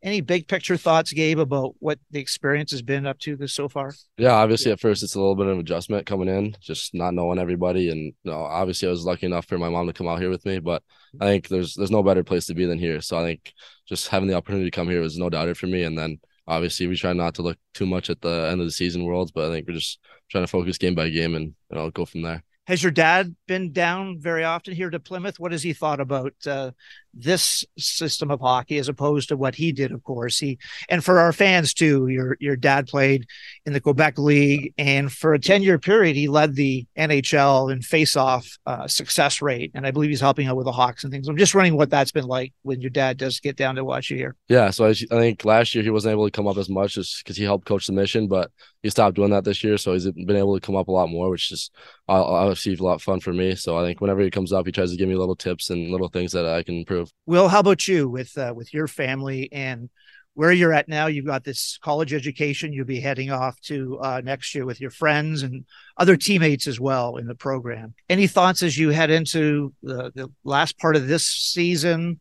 any 0.05 0.21
big 0.21 0.47
picture 0.47 0.77
thoughts, 0.77 1.11
Gabe, 1.11 1.39
about 1.39 1.75
what 1.79 1.97
the 2.11 2.19
experience 2.19 2.69
has 2.71 2.83
been 2.83 3.07
up 3.07 3.17
to 3.19 3.47
so 3.47 3.67
far? 3.67 3.91
Yeah, 4.17 4.33
obviously 4.33 4.71
at 4.71 4.79
first 4.79 5.01
it's 5.01 5.15
a 5.15 5.19
little 5.19 5.35
bit 5.35 5.47
of 5.47 5.57
adjustment 5.57 6.05
coming 6.05 6.27
in, 6.27 6.55
just 6.61 6.93
not 6.93 7.15
knowing 7.15 7.39
everybody, 7.39 7.89
and 7.89 8.13
you 8.23 8.31
know, 8.31 8.43
obviously 8.43 8.87
I 8.87 8.91
was 8.91 9.03
lucky 9.03 9.25
enough 9.25 9.47
for 9.47 9.57
my 9.57 9.67
mom 9.67 9.87
to 9.87 9.93
come 9.93 10.07
out 10.07 10.19
here 10.19 10.29
with 10.29 10.45
me, 10.45 10.59
but 10.59 10.83
I 11.19 11.25
think 11.25 11.47
there's 11.47 11.73
there's 11.73 11.91
no 11.91 12.03
better 12.03 12.23
place 12.23 12.45
to 12.45 12.53
be 12.53 12.65
than 12.65 12.77
here. 12.77 13.01
So 13.01 13.17
I 13.17 13.23
think 13.23 13.51
just 13.87 14.09
having 14.09 14.27
the 14.27 14.35
opportunity 14.35 14.69
to 14.69 14.75
come 14.75 14.89
here 14.89 15.01
was 15.01 15.17
no 15.17 15.29
doubter 15.29 15.55
for 15.55 15.65
me, 15.67 15.83
and 15.83 15.97
then 15.97 16.19
obviously 16.47 16.87
we 16.87 16.95
try 16.95 17.13
not 17.13 17.35
to 17.35 17.41
look 17.41 17.57
too 17.73 17.85
much 17.85 18.09
at 18.09 18.21
the 18.21 18.49
end 18.51 18.61
of 18.61 18.67
the 18.67 18.71
season 18.71 19.03
worlds, 19.03 19.31
but 19.31 19.49
I 19.49 19.53
think 19.53 19.67
we're 19.67 19.75
just 19.75 19.99
trying 20.29 20.43
to 20.43 20.47
focus 20.47 20.77
game 20.77 20.95
by 20.95 21.09
game 21.09 21.35
and 21.35 21.53
you 21.69 21.77
know 21.77 21.89
go 21.91 22.05
from 22.05 22.21
there. 22.21 22.43
Has 22.67 22.81
your 22.81 22.91
dad 22.91 23.35
been 23.47 23.71
down 23.73 24.19
very 24.19 24.43
often 24.43 24.73
here 24.73 24.89
to 24.89 24.99
Plymouth? 24.99 25.39
What 25.39 25.51
has 25.51 25.61
he 25.61 25.73
thought 25.73 25.99
about 25.99 26.33
uh, 26.47 26.71
this 27.15 27.65
system 27.77 28.29
of 28.29 28.41
hockey 28.41 28.77
as 28.77 28.89
opposed 28.89 29.29
to 29.29 29.37
what 29.37 29.55
he 29.55 29.71
did? 29.71 29.91
Of 29.91 30.03
course, 30.03 30.37
he 30.37 30.59
and 30.89 31.03
for 31.03 31.19
our 31.19 31.33
fans 31.33 31.73
too. 31.73 32.07
Your 32.07 32.37
your 32.39 32.55
dad 32.55 32.87
played 32.87 33.25
in 33.65 33.73
the 33.73 33.79
Quebec 33.79 34.17
League, 34.17 34.73
and 34.77 35.11
for 35.11 35.33
a 35.33 35.39
ten 35.39 35.63
year 35.63 35.79
period, 35.79 36.15
he 36.15 36.27
led 36.27 36.55
the 36.55 36.85
NHL 36.97 37.71
in 37.71 37.81
face 37.81 38.15
off 38.15 38.47
uh, 38.65 38.87
success 38.87 39.41
rate, 39.41 39.71
and 39.73 39.87
I 39.87 39.91
believe 39.91 40.09
he's 40.09 40.21
helping 40.21 40.47
out 40.47 40.57
with 40.57 40.65
the 40.65 40.71
Hawks 40.71 41.03
and 41.03 41.11
things. 41.11 41.27
I'm 41.27 41.37
just 41.37 41.55
running 41.55 41.77
what 41.77 41.89
that's 41.89 42.11
been 42.11 42.27
like 42.27 42.53
when 42.63 42.81
your 42.81 42.89
dad 42.89 43.17
does 43.17 43.39
get 43.39 43.55
down 43.55 43.75
to 43.75 43.85
watch 43.85 44.09
you 44.09 44.17
here. 44.17 44.35
Yeah, 44.49 44.69
so 44.69 44.85
I, 44.85 44.89
I 44.89 44.93
think 44.93 45.45
last 45.45 45.73
year 45.73 45.83
he 45.83 45.89
wasn't 45.89 46.13
able 46.13 46.25
to 46.25 46.31
come 46.31 46.47
up 46.47 46.57
as 46.57 46.69
much 46.69 46.95
just 46.95 47.23
because 47.23 47.37
he 47.37 47.43
helped 47.43 47.65
coach 47.65 47.87
the 47.87 47.93
mission, 47.93 48.27
but 48.27 48.51
he 48.83 48.89
stopped 48.89 49.15
doing 49.15 49.31
that 49.31 49.43
this 49.43 49.63
year, 49.63 49.77
so 49.77 49.93
he's 49.93 50.09
been 50.09 50.35
able 50.35 50.53
to 50.53 50.65
come 50.65 50.75
up 50.75 50.87
a 50.87 50.91
lot 50.91 51.09
more, 51.09 51.29
which 51.29 51.51
is 51.51 51.71
obviously 52.07 52.75
a 52.75 52.83
lot 52.83 52.95
of 52.95 53.01
fun 53.01 53.19
for 53.19 53.33
me. 53.33 53.55
So 53.55 53.77
I 53.77 53.83
think 53.83 54.01
whenever 54.01 54.21
he 54.21 54.29
comes 54.29 54.53
up, 54.53 54.65
he 54.65 54.71
tries 54.71 54.91
to 54.91 54.97
give 54.97 55.09
me 55.09 55.15
little 55.15 55.35
tips 55.35 55.69
and 55.69 55.91
little 55.91 56.07
things 56.07 56.31
that 56.33 56.45
I 56.45 56.61
can 56.63 56.75
improve. 56.75 57.04
Will, 57.25 57.47
how 57.47 57.59
about 57.59 57.87
you 57.87 58.09
with 58.09 58.37
uh, 58.37 58.53
with 58.55 58.73
your 58.73 58.87
family 58.87 59.51
and 59.51 59.89
where 60.33 60.51
you're 60.51 60.73
at 60.73 60.87
now? 60.87 61.07
You've 61.07 61.25
got 61.25 61.43
this 61.43 61.77
college 61.81 62.13
education. 62.13 62.73
You'll 62.73 62.85
be 62.85 62.99
heading 62.99 63.31
off 63.31 63.59
to 63.61 63.99
uh, 63.99 64.21
next 64.23 64.53
year 64.53 64.65
with 64.65 64.81
your 64.81 64.91
friends 64.91 65.43
and 65.43 65.65
other 65.97 66.17
teammates 66.17 66.67
as 66.67 66.79
well 66.79 67.17
in 67.17 67.27
the 67.27 67.35
program. 67.35 67.93
Any 68.09 68.27
thoughts 68.27 68.63
as 68.63 68.77
you 68.77 68.89
head 68.89 69.09
into 69.09 69.73
the, 69.81 70.11
the 70.15 70.31
last 70.43 70.77
part 70.77 70.95
of 70.95 71.07
this 71.07 71.25
season? 71.25 72.19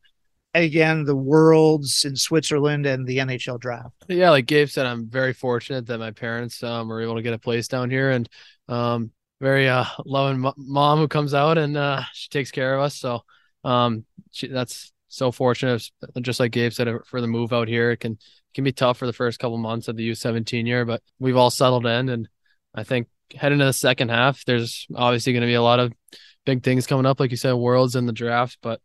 again 0.54 1.04
the 1.04 1.16
worlds 1.16 2.04
in 2.04 2.16
Switzerland 2.16 2.86
and 2.86 3.06
the 3.06 3.18
NHL 3.18 3.58
draft. 3.60 3.92
Yeah, 4.08 4.30
like 4.30 4.46
Gabe 4.46 4.68
said, 4.68 4.86
I'm 4.86 5.08
very 5.08 5.32
fortunate 5.32 5.86
that 5.86 5.98
my 5.98 6.12
parents 6.12 6.62
um, 6.62 6.88
were 6.88 7.02
able 7.02 7.16
to 7.16 7.22
get 7.22 7.34
a 7.34 7.38
place 7.38 7.68
down 7.68 7.90
here 7.90 8.10
and 8.10 8.28
um, 8.68 9.10
very 9.40 9.68
uh, 9.68 9.84
loving 10.06 10.50
mom 10.56 10.98
who 10.98 11.08
comes 11.08 11.34
out 11.34 11.58
and 11.58 11.76
uh, 11.76 12.02
she 12.12 12.28
takes 12.28 12.50
care 12.50 12.74
of 12.74 12.82
us. 12.82 12.96
So 12.96 13.22
um, 13.64 14.04
she, 14.30 14.48
that's 14.48 14.92
so 15.08 15.32
fortunate. 15.32 15.82
Just 16.20 16.40
like 16.40 16.52
Gabe 16.52 16.72
said, 16.72 16.88
for 17.06 17.20
the 17.20 17.26
move 17.26 17.52
out 17.52 17.68
here, 17.68 17.90
it 17.90 17.98
can 17.98 18.18
can 18.54 18.64
be 18.64 18.72
tough 18.72 18.98
for 18.98 19.06
the 19.06 19.12
first 19.12 19.38
couple 19.40 19.58
months 19.58 19.88
of 19.88 19.96
the 19.96 20.08
U17 20.10 20.66
year, 20.66 20.84
but 20.84 21.02
we've 21.18 21.36
all 21.36 21.50
settled 21.50 21.86
in, 21.86 22.08
and 22.08 22.28
I 22.72 22.84
think 22.84 23.08
heading 23.34 23.56
into 23.56 23.64
the 23.64 23.72
second 23.72 24.10
half, 24.10 24.44
there's 24.44 24.86
obviously 24.94 25.32
going 25.32 25.40
to 25.40 25.48
be 25.48 25.54
a 25.54 25.62
lot 25.62 25.80
of 25.80 25.92
big 26.46 26.62
things 26.62 26.86
coming 26.86 27.06
up, 27.06 27.18
like 27.18 27.32
you 27.32 27.36
said, 27.36 27.54
worlds 27.54 27.96
and 27.96 28.08
the 28.08 28.12
draft, 28.12 28.58
but 28.62 28.80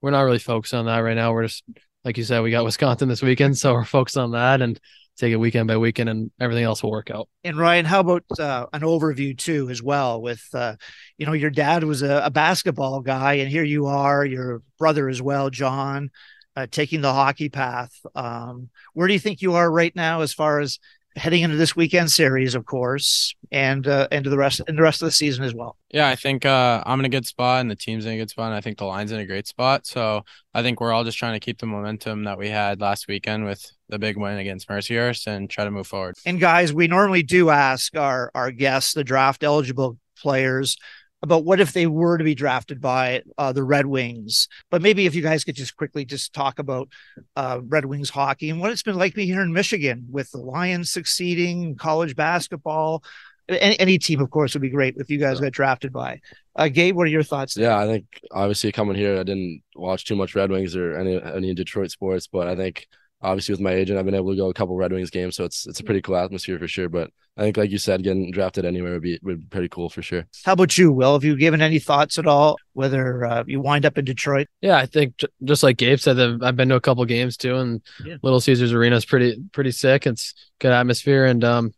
we're 0.00 0.10
not 0.10 0.22
really 0.22 0.38
focused 0.40 0.74
on 0.74 0.86
that 0.86 0.98
right 0.98 1.14
now. 1.14 1.32
We're 1.32 1.44
just 1.44 1.62
like 2.04 2.16
you 2.16 2.24
said, 2.24 2.40
we 2.40 2.50
got 2.50 2.64
Wisconsin 2.64 3.08
this 3.08 3.22
weekend, 3.22 3.58
so 3.58 3.74
we're 3.74 3.84
focused 3.84 4.18
on 4.18 4.32
that 4.32 4.60
and 4.62 4.80
take 5.16 5.32
it 5.32 5.36
weekend 5.36 5.68
by 5.68 5.76
weekend, 5.76 6.08
and 6.08 6.30
everything 6.40 6.64
else 6.64 6.82
will 6.82 6.90
work 6.90 7.10
out. 7.10 7.28
And 7.44 7.56
Ryan, 7.56 7.84
how 7.84 8.00
about 8.00 8.24
uh, 8.38 8.66
an 8.72 8.82
overview 8.82 9.36
too, 9.36 9.68
as 9.70 9.82
well? 9.82 10.20
With 10.20 10.44
uh, 10.52 10.76
you 11.18 11.26
know, 11.26 11.32
your 11.32 11.50
dad 11.50 11.84
was 11.84 12.02
a, 12.02 12.22
a, 12.24 12.30
basketball 12.30 13.00
guy, 13.00 13.34
and 13.34 13.50
here 13.50 13.64
you 13.64 13.86
are, 13.86 14.24
your 14.24 14.62
brother 14.78 15.08
as 15.08 15.22
well, 15.22 15.50
John, 15.50 16.10
uh, 16.54 16.66
taking 16.70 17.00
the 17.00 17.12
hockey 17.12 17.48
path. 17.48 17.92
Um, 18.14 18.70
where 18.94 19.08
do 19.08 19.14
you 19.14 19.20
think 19.20 19.42
you 19.42 19.54
are 19.54 19.70
right 19.70 19.94
now, 19.94 20.20
as 20.20 20.32
far 20.32 20.60
as 20.60 20.78
heading 21.16 21.42
into 21.42 21.56
this 21.56 21.74
weekend 21.74 22.10
series, 22.10 22.54
of 22.54 22.66
course, 22.66 23.34
and 23.50 23.86
uh, 23.86 24.06
into 24.12 24.28
the 24.28 24.36
rest 24.36 24.60
and 24.68 24.76
the 24.76 24.82
rest 24.82 25.00
of 25.00 25.06
the 25.06 25.12
season 25.12 25.44
as 25.44 25.54
well. 25.54 25.76
Yeah, 25.90 26.08
I 26.08 26.14
think 26.14 26.44
uh, 26.44 26.82
I'm 26.84 27.00
in 27.00 27.06
a 27.06 27.10
good 27.10 27.26
spot, 27.26 27.62
and 27.62 27.70
the 27.70 27.76
team's 27.76 28.04
in 28.04 28.12
a 28.12 28.16
good 28.18 28.30
spot, 28.30 28.46
and 28.46 28.54
I 28.54 28.60
think 28.60 28.78
the 28.78 28.84
line's 28.84 29.12
in 29.12 29.20
a 29.20 29.26
great 29.26 29.46
spot. 29.46 29.86
So 29.86 30.24
I 30.52 30.62
think 30.62 30.80
we're 30.80 30.92
all 30.92 31.04
just 31.04 31.18
trying 31.18 31.32
to 31.32 31.40
keep 31.40 31.58
the 31.58 31.66
momentum 31.66 32.24
that 32.24 32.38
we 32.38 32.48
had 32.48 32.80
last 32.80 33.08
weekend 33.08 33.46
with 33.46 33.72
the 33.88 33.98
big 33.98 34.16
win 34.16 34.38
against 34.38 34.68
Mercyhurst 34.68 35.26
and 35.26 35.48
try 35.48 35.64
to 35.64 35.70
move 35.70 35.86
forward. 35.86 36.16
And 36.24 36.40
guys, 36.40 36.72
we 36.72 36.88
normally 36.88 37.22
do 37.22 37.50
ask 37.50 37.96
our 37.96 38.30
our 38.34 38.50
guests, 38.50 38.94
the 38.94 39.04
draft 39.04 39.42
eligible 39.42 39.98
players, 40.18 40.76
about 41.22 41.44
what 41.44 41.60
if 41.60 41.72
they 41.72 41.86
were 41.86 42.18
to 42.18 42.24
be 42.24 42.34
drafted 42.34 42.80
by 42.80 43.22
uh, 43.38 43.52
the 43.52 43.64
Red 43.64 43.86
Wings. 43.86 44.48
But 44.70 44.82
maybe 44.82 45.06
if 45.06 45.14
you 45.14 45.22
guys 45.22 45.44
could 45.44 45.56
just 45.56 45.76
quickly 45.76 46.04
just 46.04 46.32
talk 46.32 46.58
about 46.58 46.88
uh, 47.34 47.60
Red 47.66 47.84
Wings 47.84 48.10
hockey 48.10 48.50
and 48.50 48.60
what 48.60 48.70
it's 48.70 48.82
been 48.82 48.96
like 48.96 49.14
being 49.14 49.28
here 49.28 49.42
in 49.42 49.52
Michigan 49.52 50.06
with 50.10 50.30
the 50.30 50.38
Lions 50.38 50.90
succeeding, 50.90 51.76
college 51.76 52.16
basketball. 52.16 53.02
Any, 53.48 53.78
any 53.78 53.98
team, 53.98 54.20
of 54.20 54.30
course, 54.30 54.54
would 54.54 54.62
be 54.62 54.70
great 54.70 54.96
if 54.98 55.08
you 55.08 55.18
guys 55.18 55.38
got 55.38 55.52
drafted 55.52 55.92
by. 55.92 56.20
Uh, 56.56 56.68
Gabe, 56.68 56.96
what 56.96 57.04
are 57.04 57.10
your 57.10 57.22
thoughts? 57.22 57.56
Yeah, 57.56 57.78
I 57.78 57.86
think 57.86 58.04
obviously 58.32 58.72
coming 58.72 58.96
here, 58.96 59.20
I 59.20 59.22
didn't 59.22 59.62
watch 59.76 60.04
too 60.04 60.16
much 60.16 60.34
Red 60.34 60.50
Wings 60.50 60.74
or 60.74 60.98
any 60.98 61.22
any 61.22 61.54
Detroit 61.54 61.92
sports, 61.92 62.26
but 62.26 62.48
I 62.48 62.56
think 62.56 62.88
obviously 63.22 63.52
with 63.52 63.60
my 63.60 63.72
agent, 63.72 63.98
I've 63.98 64.04
been 64.04 64.14
able 64.14 64.30
to 64.30 64.36
go 64.36 64.48
a 64.48 64.54
couple 64.54 64.76
Red 64.76 64.92
Wings 64.92 65.10
games, 65.10 65.36
so 65.36 65.44
it's 65.44 65.66
it's 65.66 65.80
a 65.80 65.84
pretty 65.84 66.02
cool 66.02 66.16
atmosphere 66.16 66.58
for 66.58 66.68
sure. 66.68 66.88
But 66.88 67.10
I 67.36 67.42
think, 67.42 67.56
like 67.56 67.70
you 67.70 67.78
said, 67.78 68.02
getting 68.02 68.30
drafted 68.30 68.64
anywhere 68.64 68.92
would 68.92 69.02
be 69.02 69.18
would 69.22 69.40
be 69.40 69.46
pretty 69.48 69.68
cool 69.68 69.88
for 69.88 70.02
sure. 70.02 70.26
How 70.44 70.52
about 70.52 70.76
you, 70.78 70.92
Will? 70.92 71.14
Have 71.14 71.24
you 71.24 71.36
given 71.36 71.60
any 71.60 71.78
thoughts 71.78 72.18
at 72.18 72.26
all 72.26 72.56
whether 72.72 73.24
uh, 73.24 73.44
you 73.46 73.60
wind 73.60 73.84
up 73.84 73.98
in 73.98 74.04
Detroit? 74.04 74.48
Yeah, 74.60 74.76
I 74.76 74.86
think 74.86 75.20
just 75.44 75.62
like 75.62 75.76
Gabe 75.76 75.98
said, 75.98 76.18
I've 76.42 76.56
been 76.56 76.68
to 76.68 76.76
a 76.76 76.80
couple 76.80 77.04
games 77.04 77.36
too, 77.36 77.56
and 77.56 77.82
yeah. 78.04 78.16
Little 78.22 78.40
Caesars 78.40 78.72
Arena 78.72 78.96
is 78.96 79.04
pretty 79.04 79.42
pretty 79.52 79.72
sick. 79.72 80.06
It's 80.06 80.34
good 80.58 80.72
atmosphere, 80.72 81.26
and 81.26 81.42
um, 81.44 81.74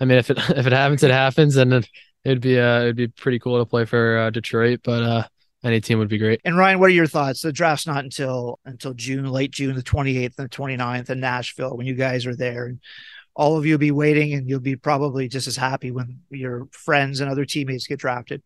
I 0.00 0.04
mean, 0.04 0.18
if 0.18 0.30
it 0.30 0.38
if 0.50 0.66
it 0.66 0.72
happens, 0.72 1.02
it 1.02 1.10
happens, 1.10 1.56
and 1.56 1.72
it, 1.74 1.88
would 2.24 2.40
be 2.40 2.58
uh 2.58 2.82
it'd 2.82 2.96
be 2.96 3.08
pretty 3.08 3.38
cool 3.38 3.58
to 3.58 3.68
play 3.68 3.84
for 3.84 4.18
uh, 4.18 4.30
Detroit. 4.30 4.80
But 4.82 5.02
uh, 5.02 5.24
any 5.62 5.80
team 5.80 5.98
would 5.98 6.08
be 6.08 6.18
great. 6.18 6.40
And 6.44 6.56
Ryan, 6.56 6.78
what 6.78 6.86
are 6.86 6.94
your 6.94 7.06
thoughts? 7.06 7.42
The 7.42 7.52
draft's 7.52 7.86
not 7.86 8.04
until 8.04 8.58
until 8.64 8.94
June, 8.94 9.26
late 9.26 9.50
June, 9.50 9.76
the 9.76 9.82
28th 9.82 10.38
and 10.38 10.48
the 10.50 10.56
29th 10.56 11.10
in 11.10 11.20
Nashville 11.20 11.76
when 11.76 11.86
you 11.86 11.94
guys 11.94 12.26
are 12.26 12.36
there. 12.36 12.66
And 12.66 12.80
all 13.34 13.56
of 13.56 13.66
you 13.66 13.74
will 13.74 13.78
be 13.78 13.90
waiting 13.90 14.32
and 14.32 14.48
you'll 14.48 14.60
be 14.60 14.76
probably 14.76 15.28
just 15.28 15.46
as 15.46 15.56
happy 15.56 15.90
when 15.90 16.20
your 16.30 16.68
friends 16.72 17.20
and 17.20 17.30
other 17.30 17.44
teammates 17.44 17.86
get 17.86 17.98
drafted. 17.98 18.42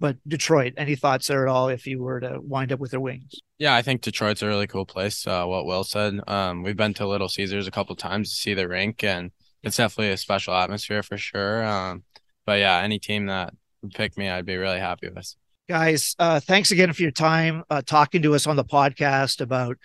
But 0.00 0.16
Detroit, 0.28 0.74
any 0.76 0.94
thoughts 0.94 1.26
there 1.26 1.46
at 1.46 1.50
all 1.50 1.68
if 1.68 1.86
you 1.86 2.00
were 2.00 2.20
to 2.20 2.38
wind 2.40 2.70
up 2.70 2.78
with 2.78 2.92
their 2.92 3.00
wings? 3.00 3.40
Yeah, 3.58 3.74
I 3.74 3.82
think 3.82 4.02
Detroit's 4.02 4.42
a 4.42 4.46
really 4.46 4.68
cool 4.68 4.86
place. 4.86 5.26
Uh, 5.26 5.44
what 5.46 5.66
Will 5.66 5.82
said. 5.82 6.20
Um, 6.28 6.62
we've 6.62 6.76
been 6.76 6.94
to 6.94 7.06
Little 7.06 7.28
Caesars 7.28 7.66
a 7.66 7.72
couple 7.72 7.96
times 7.96 8.30
to 8.30 8.36
see 8.36 8.54
the 8.54 8.68
rink, 8.68 9.02
and 9.02 9.32
it's 9.64 9.76
definitely 9.76 10.12
a 10.12 10.16
special 10.16 10.54
atmosphere 10.54 11.02
for 11.02 11.18
sure. 11.18 11.64
Um, 11.64 12.04
but 12.46 12.60
yeah, 12.60 12.78
any 12.78 13.00
team 13.00 13.26
that 13.26 13.54
would 13.82 13.92
pick 13.92 14.16
me, 14.16 14.28
I'd 14.28 14.46
be 14.46 14.56
really 14.56 14.78
happy 14.78 15.08
with. 15.08 15.34
Guys, 15.68 16.16
uh, 16.18 16.40
thanks 16.40 16.70
again 16.70 16.94
for 16.94 17.02
your 17.02 17.10
time 17.10 17.62
uh, 17.68 17.82
talking 17.84 18.22
to 18.22 18.34
us 18.34 18.46
on 18.46 18.56
the 18.56 18.64
podcast 18.64 19.42
about 19.42 19.76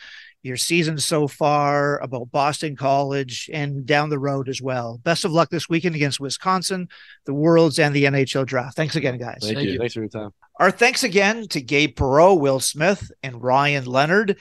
your 0.42 0.56
season 0.56 0.98
so 0.98 1.28
far, 1.28 2.00
about 2.00 2.32
Boston 2.32 2.78
College, 2.78 3.50
and 3.52 3.86
down 3.86 4.10
the 4.10 4.18
road 4.18 4.48
as 4.48 4.62
well. 4.62 5.02
Best 5.04 5.26
of 5.26 5.34
luck 5.34 5.50
this 5.50 5.68
weekend 5.68 5.96
against 5.96 6.22
Wisconsin, 6.22 6.88
the 7.26 7.34
Worlds, 7.34 7.80
and 7.80 7.94
the 7.94 8.06
NHL 8.06 8.46
draft. 8.46 8.78
Thanks 8.78 8.96
again, 8.96 9.18
guys. 9.18 9.40
Thank, 9.42 9.56
Thank 9.56 9.68
you. 9.68 9.74
you. 9.74 9.80
Thanks 9.80 9.94
for 9.94 10.00
your 10.00 10.10
time. 10.10 10.30
Our 10.58 10.72
thanks 10.72 11.04
again 11.04 11.50
to 11.50 11.60
Gabe 11.60 11.98
Perreault, 11.98 12.40
Will 12.40 12.62
Smith, 12.62 13.12
and 13.22 13.44
Ryan 13.44 13.84
Leonard. 13.84 14.38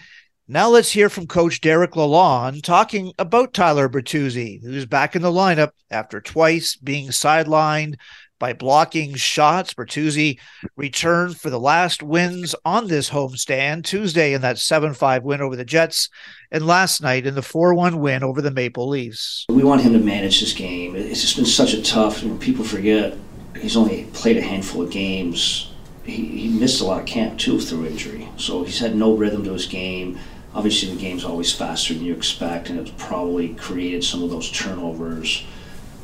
Now 0.46 0.68
let's 0.68 0.92
hear 0.92 1.08
from 1.08 1.26
Coach 1.26 1.60
Derek 1.60 1.92
Lalonde 1.92 2.62
talking 2.62 3.12
about 3.18 3.52
Tyler 3.52 3.88
Bertuzzi, 3.88 4.62
who's 4.62 4.86
back 4.86 5.16
in 5.16 5.22
the 5.22 5.32
lineup 5.32 5.70
after 5.90 6.20
twice 6.20 6.76
being 6.76 7.08
sidelined 7.08 7.94
by 8.42 8.52
blocking 8.52 9.14
shots. 9.14 9.72
Bertuzzi 9.72 10.36
returned 10.76 11.40
for 11.40 11.48
the 11.48 11.60
last 11.60 12.02
wins 12.02 12.56
on 12.64 12.88
this 12.88 13.08
homestand 13.08 13.84
Tuesday 13.84 14.32
in 14.32 14.42
that 14.42 14.58
7 14.58 14.94
5 14.94 15.22
win 15.22 15.40
over 15.40 15.54
the 15.54 15.64
Jets, 15.64 16.08
and 16.50 16.66
last 16.66 17.00
night 17.00 17.24
in 17.24 17.36
the 17.36 17.40
4 17.40 17.72
1 17.72 18.00
win 18.00 18.24
over 18.24 18.42
the 18.42 18.50
Maple 18.50 18.88
Leafs. 18.88 19.46
We 19.48 19.62
want 19.62 19.82
him 19.82 19.92
to 19.92 20.00
manage 20.00 20.40
this 20.40 20.52
game. 20.52 20.96
It's 20.96 21.20
just 21.20 21.36
been 21.36 21.46
such 21.46 21.72
a 21.72 21.80
tough. 21.80 22.20
You 22.24 22.30
know, 22.30 22.36
people 22.38 22.64
forget 22.64 23.16
he's 23.56 23.76
only 23.76 24.08
played 24.12 24.38
a 24.38 24.42
handful 24.42 24.82
of 24.82 24.90
games. 24.90 25.70
He, 26.02 26.26
he 26.26 26.48
missed 26.48 26.80
a 26.80 26.84
lot 26.84 26.98
of 26.98 27.06
camp 27.06 27.38
too 27.38 27.60
through 27.60 27.86
injury, 27.86 28.28
so 28.38 28.64
he's 28.64 28.80
had 28.80 28.96
no 28.96 29.14
rhythm 29.14 29.44
to 29.44 29.52
his 29.52 29.66
game. 29.66 30.18
Obviously, 30.52 30.92
the 30.92 31.00
game's 31.00 31.24
always 31.24 31.54
faster 31.54 31.94
than 31.94 32.02
you 32.02 32.12
expect, 32.12 32.70
and 32.70 32.80
it's 32.80 32.90
probably 32.98 33.54
created 33.54 34.02
some 34.02 34.24
of 34.24 34.30
those 34.30 34.50
turnovers. 34.50 35.44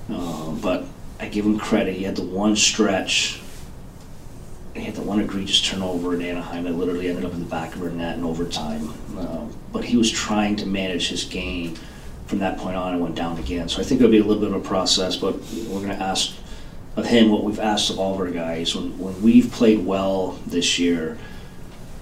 Um, 0.09 0.61
but 0.63 0.85
I 1.21 1.29
give 1.29 1.45
him 1.45 1.59
credit. 1.59 1.97
He 1.97 2.05
had 2.05 2.17
the 2.17 2.23
one 2.23 2.57
stretch. 2.57 3.41
He 4.75 4.83
had 4.83 4.95
the 4.95 5.03
one 5.03 5.21
egregious 5.21 5.61
turnover 5.61 6.15
in 6.15 6.23
Anaheim 6.23 6.65
that 6.65 6.75
literally 6.75 7.09
ended 7.09 7.25
up 7.25 7.33
in 7.33 7.41
the 7.41 7.47
back 7.47 7.75
of 7.75 7.83
our 7.83 7.91
net 7.91 8.17
in 8.17 8.25
overtime. 8.25 8.91
Um, 9.19 9.57
but 9.73 9.85
he 9.85 9.97
was 9.97 10.11
trying 10.11 10.57
to 10.57 10.67
manage 10.67 11.09
his 11.09 11.25
game 11.25 11.77
from 12.27 12.39
that 12.39 12.59
point 12.59 12.77
on 12.77 12.93
and 12.93 13.03
went 13.03 13.17
down 13.17 13.39
again. 13.39 13.69
So 13.69 13.81
I 13.81 13.85
think 13.85 14.01
it'll 14.01 14.13
be 14.13 14.19
a 14.19 14.25
little 14.25 14.41
bit 14.43 14.53
of 14.53 14.65
a 14.65 14.67
process, 14.67 15.17
but 15.17 15.35
we're 15.35 15.81
going 15.81 15.89
to 15.89 16.03
ask 16.03 16.35
of 16.97 17.07
him 17.07 17.31
what 17.31 17.43
we've 17.43 17.59
asked 17.59 17.91
of 17.91 17.99
all 17.99 18.15
of 18.15 18.21
our 18.21 18.31
guys. 18.31 18.75
When, 18.75 18.97
when 18.99 19.21
we've 19.23 19.51
played 19.51 19.85
well 19.85 20.39
this 20.47 20.79
year, 20.79 21.19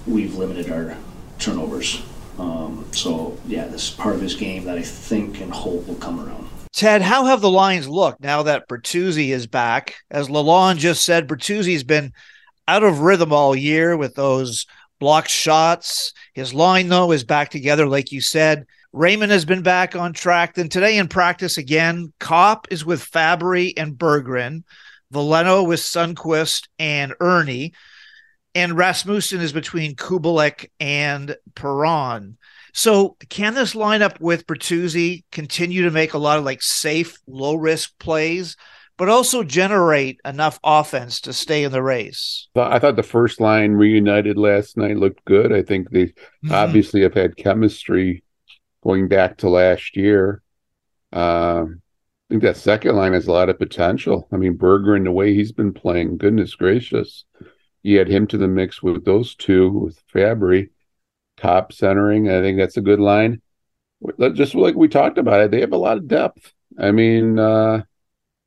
we've 0.07 0.35
limited 0.35 0.71
our 0.71 0.97
turnovers. 1.39 2.03
Um, 2.39 2.87
so, 2.93 3.39
yeah, 3.47 3.67
this 3.67 3.89
is 3.89 3.95
part 3.95 4.15
of 4.15 4.21
his 4.21 4.35
game 4.35 4.65
that 4.65 4.77
I 4.77 4.83
think 4.83 5.41
and 5.41 5.53
hope 5.53 5.87
will 5.87 5.95
come 5.95 6.21
around. 6.21 6.46
Ted, 6.77 7.01
how 7.01 7.25
have 7.25 7.41
the 7.41 7.51
Lions 7.51 7.89
looked 7.89 8.21
now 8.21 8.43
that 8.43 8.69
Bertuzzi 8.69 9.31
is 9.31 9.47
back? 9.47 9.95
As 10.11 10.29
Lalonde 10.29 10.77
just 10.77 11.07
said, 11.07 11.27
Bertuzzi's 11.27 11.85
been 11.85 12.12
out 12.69 12.83
of 12.83 13.01
rhythm 13.01 13.33
all 13.33 13.57
year 13.57 13.97
with 13.97 14.15
those 14.15 14.67
blocked 15.01 15.31
shots. 15.31 16.12
His 16.35 16.53
line, 16.53 16.89
though, 16.89 17.12
is 17.12 17.25
back 17.25 17.49
together, 17.49 17.87
like 17.87 18.12
you 18.12 18.21
said. 18.21 18.67
Raymond 18.93 19.33
has 19.33 19.47
been 19.47 19.62
back 19.62 19.97
on 19.97 20.12
track. 20.12 20.53
Then 20.53 20.69
today 20.69 20.99
in 20.99 21.09
practice 21.09 21.57
again, 21.57 22.12
Copp 22.21 22.67
is 22.71 22.85
with 22.85 23.11
Fabbri 23.11 23.73
and 23.79 23.95
Berggren, 23.95 24.62
Veleno 25.11 25.67
with 25.67 25.81
Sundqvist 25.81 26.69
and 26.79 27.15
Erne, 27.23 27.73
and 28.55 28.77
Rasmussen 28.77 29.41
is 29.41 29.55
between 29.55 29.97
Kubalik 29.97 30.69
and 30.79 31.37
Perron. 31.55 32.37
So 32.77 33.17
can 33.31 33.55
this 33.55 33.73
lineup 33.73 34.21
with 34.21 34.47
Bertuzzi 34.47 35.25
continue 35.33 35.85
to 35.85 35.91
make 35.91 36.12
a 36.12 36.19
lot 36.19 36.39
of 36.39 36.45
like 36.45 36.61
safe, 36.61 37.19
low 37.27 37.55
risk 37.55 37.99
plays, 37.99 38.55
but 38.99 39.09
also 39.09 39.43
generate 39.43 40.21
enough 40.27 40.61
offense 40.62 41.23
to 41.23 41.33
stay 41.33 41.65
in 41.65 41.73
the 41.73 41.83
race? 41.83 42.49
I 42.55 42.79
thought 42.79 42.97
the 42.97 43.03
first 43.03 43.41
line 43.41 43.73
reunited 43.73 44.37
last 44.37 44.77
night 44.77 44.99
looked 44.99 45.25
good. 45.25 45.55
I 45.55 45.62
think 45.62 45.89
they 45.89 46.12
Mhm. 46.45 46.51
obviously 46.51 47.01
have 47.01 47.15
had 47.15 47.39
chemistry 47.39 48.23
going 48.85 49.09
back 49.09 49.39
to 49.39 49.49
last 49.49 49.97
year. 49.97 50.43
Um, 51.15 51.81
I 52.29 52.35
think 52.35 52.43
that 52.43 52.59
second 52.59 52.95
line 52.95 53.15
has 53.15 53.27
a 53.27 53.33
lot 53.33 53.49
of 53.49 53.59
potential. 53.59 54.29
I 54.31 54.37
mean, 54.37 54.53
Berger 54.53 54.97
and 54.97 55.07
the 55.07 55.12
way 55.12 55.33
he's 55.33 55.53
been 55.53 55.73
playing, 55.73 56.19
goodness 56.19 56.55
gracious. 56.55 57.25
You 57.83 58.03
add 58.03 58.09
him 58.09 58.27
to 58.27 58.37
the 58.37 58.49
mix 58.49 58.83
with 58.83 59.07
those 59.07 59.35
two, 59.35 59.71
with 59.71 60.03
Fabbri, 60.12 60.69
top 61.37 61.72
centering. 61.72 62.29
I 62.29 62.40
think 62.40 62.59
that's 62.59 62.77
a 62.77 62.83
good 62.83 63.01
line. 63.01 63.40
Just 64.35 64.55
like 64.55 64.75
we 64.75 64.88
talked 64.88 65.18
about 65.18 65.40
it, 65.40 65.51
they 65.51 65.61
have 65.61 65.72
a 65.72 65.79
lot 65.79 65.96
of 65.96 66.09
depth. 66.09 66.53
I 66.79 66.90
mean, 66.90 67.38
uh, 67.38 67.83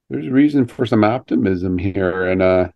there's 0.09 0.27
reason 0.27 0.67
for 0.67 0.85
some 0.85 1.03
optimism 1.03 1.77
here. 1.77 2.27
And, 2.27 2.41
uh, 2.41 2.69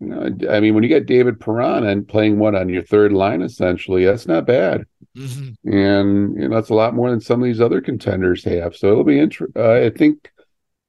you 0.00 0.06
know, 0.08 0.50
I 0.50 0.60
mean, 0.60 0.74
when 0.74 0.82
you 0.82 0.88
get 0.88 1.06
David 1.06 1.40
Perron 1.40 1.86
and 1.86 2.06
playing 2.06 2.38
what 2.38 2.54
on 2.54 2.68
your 2.68 2.82
third 2.82 3.12
line, 3.12 3.42
essentially, 3.42 4.04
that's 4.04 4.26
not 4.26 4.46
bad. 4.46 4.84
Mhm. 5.16 5.56
And 5.64 6.36
you 6.36 6.48
know, 6.48 6.54
that's 6.54 6.68
a 6.68 6.74
lot 6.74 6.94
more 6.94 7.10
than 7.10 7.20
some 7.20 7.40
of 7.40 7.46
these 7.46 7.60
other 7.60 7.80
contenders 7.80 8.44
have. 8.44 8.76
So 8.76 8.90
it'll 8.92 9.04
be 9.04 9.18
interesting. 9.18 9.60
Uh, 9.60 9.72
I 9.72 9.90
think 9.90 10.30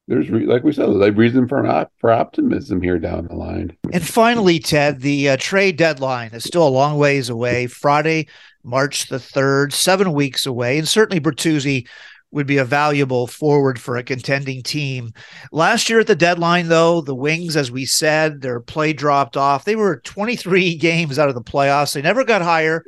there's, 0.08 0.30
re- 0.30 0.46
like 0.46 0.64
we 0.64 0.72
said, 0.72 0.88
like 0.90 1.18
reason 1.18 1.48
for 1.48 1.66
op- 1.68 1.92
for 1.98 2.12
optimism 2.12 2.82
here 2.82 2.98
down 2.98 3.28
the 3.28 3.36
line. 3.36 3.76
And 3.92 4.06
finally, 4.06 4.60
Ted, 4.60 5.02
the 5.02 5.30
uh, 5.30 5.38
trade 5.38 5.78
deadline 5.78 6.32
is 6.34 6.46
still 6.46 6.68
a 6.68 6.70
long 6.70 6.98
ways 6.98 7.30
away. 7.30 7.68
Friday, 7.68 8.28
March 8.64 9.10
the 9.10 9.18
3rd, 9.18 9.74
seven 9.74 10.14
weeks 10.14 10.46
away. 10.46 10.78
And 10.78 10.88
certainly 10.88 11.20
Bertuzzi 11.20 11.88
would 12.32 12.48
be 12.48 12.58
a 12.58 12.66
valuable 12.66 13.28
forward 13.28 13.80
for 13.80 13.98
a 13.98 14.04
contending 14.04 14.62
team. 14.64 15.12
Last 15.52 15.90
year 15.90 16.00
at 16.00 16.08
the 16.08 16.16
deadline, 16.16 16.68
though, 16.68 17.02
the 17.02 17.16
Wings, 17.16 17.56
as 17.56 17.72
we 17.72 17.86
said, 17.86 18.42
their 18.42 18.60
play 18.60 18.94
dropped 18.94 19.38
off. 19.38 19.66
They 19.66 19.76
were 19.76 20.02
23 20.02 20.76
games 20.78 21.20
out 21.20 21.30
of 21.30 21.36
the 21.36 21.42
playoffs. 21.42 21.94
They 21.94 22.02
never 22.02 22.24
got 22.24 22.42
higher 22.42 22.84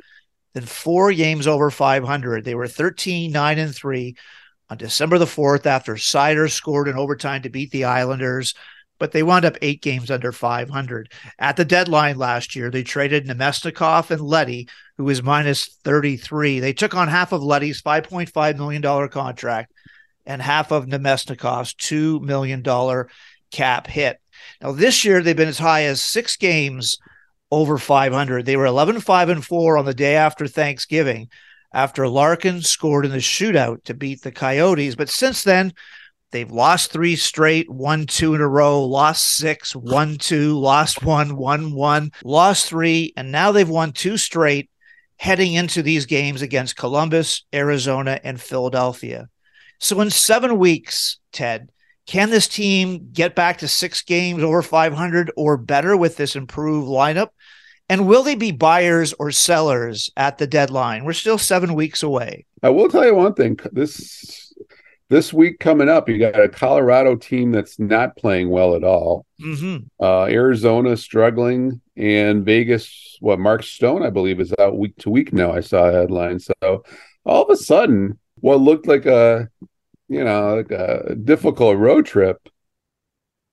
than 0.54 0.64
four 0.64 1.12
games 1.12 1.46
over 1.46 1.70
500. 1.70 2.44
They 2.44 2.54
were 2.54 2.68
13, 2.68 3.30
9, 3.30 3.58
and 3.58 3.74
3 3.74 4.16
on 4.70 4.76
December 4.76 5.18
the 5.18 5.24
4th 5.24 5.66
after 5.66 5.94
Seider 5.94 6.48
scored 6.50 6.88
in 6.88 6.96
overtime 6.96 7.42
to 7.42 7.50
beat 7.50 7.72
the 7.72 7.84
Islanders, 7.84 8.54
but 9.00 9.10
they 9.10 9.22
wound 9.22 9.44
up 9.44 9.56
eight 9.60 9.82
games 9.82 10.10
under 10.10 10.30
500. 10.30 11.10
At 11.38 11.56
the 11.56 11.64
deadline 11.64 12.16
last 12.16 12.54
year, 12.54 12.70
they 12.70 12.84
traded 12.84 13.26
Namestnikov 13.26 14.10
and 14.10 14.20
Leddy, 14.20 14.68
who 14.96 15.04
was 15.04 15.22
minus 15.22 15.66
33. 15.84 16.60
They 16.60 16.72
took 16.72 16.94
on 16.94 17.08
half 17.08 17.32
of 17.32 17.42
Leddy's 17.42 17.82
$5.5 17.82 18.56
million 18.56 19.08
contract 19.08 19.72
and 20.24 20.40
half 20.40 20.70
of 20.70 20.86
Namestnikov's 20.86 21.74
$2 21.74 22.20
million 22.20 22.62
cap 23.50 23.86
hit. 23.88 24.20
Now, 24.62 24.72
this 24.72 25.04
year, 25.04 25.20
they've 25.20 25.36
been 25.36 25.48
as 25.48 25.58
high 25.58 25.84
as 25.84 26.00
six 26.00 26.36
games 26.36 26.98
over 27.50 27.76
500. 27.78 28.46
They 28.46 28.56
were 28.56 28.66
11 28.66 29.00
5 29.00 29.28
and 29.28 29.44
4 29.44 29.78
on 29.78 29.84
the 29.84 29.94
day 29.94 30.14
after 30.14 30.46
Thanksgiving 30.46 31.28
after 31.72 32.08
Larkin 32.08 32.62
scored 32.62 33.04
in 33.04 33.12
the 33.12 33.18
shootout 33.18 33.84
to 33.84 33.94
beat 33.94 34.22
the 34.22 34.32
Coyotes. 34.32 34.96
But 34.96 35.08
since 35.08 35.42
then, 35.42 35.72
they've 36.32 36.50
lost 36.50 36.92
three 36.92 37.16
straight, 37.16 37.70
won 37.70 38.06
two 38.06 38.34
in 38.34 38.40
a 38.40 38.48
row, 38.48 38.84
lost 38.84 39.36
six, 39.36 39.74
won 39.74 40.16
two, 40.16 40.58
lost 40.58 41.02
one, 41.02 41.36
won 41.36 41.72
one, 41.74 42.10
lost 42.24 42.68
three, 42.68 43.12
and 43.16 43.30
now 43.30 43.52
they've 43.52 43.68
won 43.68 43.92
two 43.92 44.16
straight 44.16 44.70
heading 45.16 45.52
into 45.52 45.82
these 45.82 46.06
games 46.06 46.40
against 46.40 46.76
Columbus, 46.76 47.44
Arizona, 47.52 48.18
and 48.24 48.40
Philadelphia. 48.40 49.28
So 49.78 50.00
in 50.00 50.10
seven 50.10 50.58
weeks, 50.58 51.18
Ted, 51.32 51.70
can 52.06 52.30
this 52.30 52.48
team 52.48 53.10
get 53.12 53.34
back 53.34 53.58
to 53.58 53.68
six 53.68 54.02
games 54.02 54.42
over 54.42 54.62
500 54.62 55.30
or 55.36 55.56
better 55.56 55.96
with 55.96 56.16
this 56.16 56.36
improved 56.36 56.88
lineup? 56.88 57.28
And 57.90 58.06
will 58.06 58.22
they 58.22 58.36
be 58.36 58.52
buyers 58.52 59.12
or 59.14 59.32
sellers 59.32 60.12
at 60.16 60.38
the 60.38 60.46
deadline? 60.46 61.04
We're 61.04 61.12
still 61.12 61.38
seven 61.38 61.74
weeks 61.74 62.04
away. 62.04 62.46
I 62.62 62.68
will 62.68 62.88
tell 62.88 63.04
you 63.04 63.16
one 63.16 63.34
thing. 63.34 63.58
This 63.72 64.54
this 65.08 65.32
week 65.32 65.58
coming 65.58 65.88
up, 65.88 66.08
you 66.08 66.16
got 66.16 66.40
a 66.40 66.48
Colorado 66.48 67.16
team 67.16 67.50
that's 67.50 67.80
not 67.80 68.16
playing 68.16 68.48
well 68.48 68.76
at 68.76 68.84
all. 68.84 69.26
Mm-hmm. 69.42 69.88
Uh, 70.00 70.26
Arizona 70.26 70.96
struggling, 70.96 71.80
and 71.96 72.44
Vegas. 72.44 73.18
What 73.18 73.40
Mark 73.40 73.64
Stone, 73.64 74.04
I 74.04 74.10
believe, 74.10 74.38
is 74.38 74.54
out 74.56 74.78
week 74.78 74.96
to 74.98 75.10
week 75.10 75.32
now. 75.32 75.52
I 75.52 75.58
saw 75.58 75.88
a 75.88 75.92
headline. 75.92 76.38
So 76.38 76.84
all 77.24 77.42
of 77.42 77.50
a 77.50 77.56
sudden, 77.56 78.20
what 78.36 78.60
looked 78.60 78.86
like 78.86 79.06
a 79.06 79.48
you 80.08 80.22
know 80.22 80.54
like 80.54 80.70
a 80.70 81.16
difficult 81.16 81.76
road 81.76 82.06
trip 82.06 82.48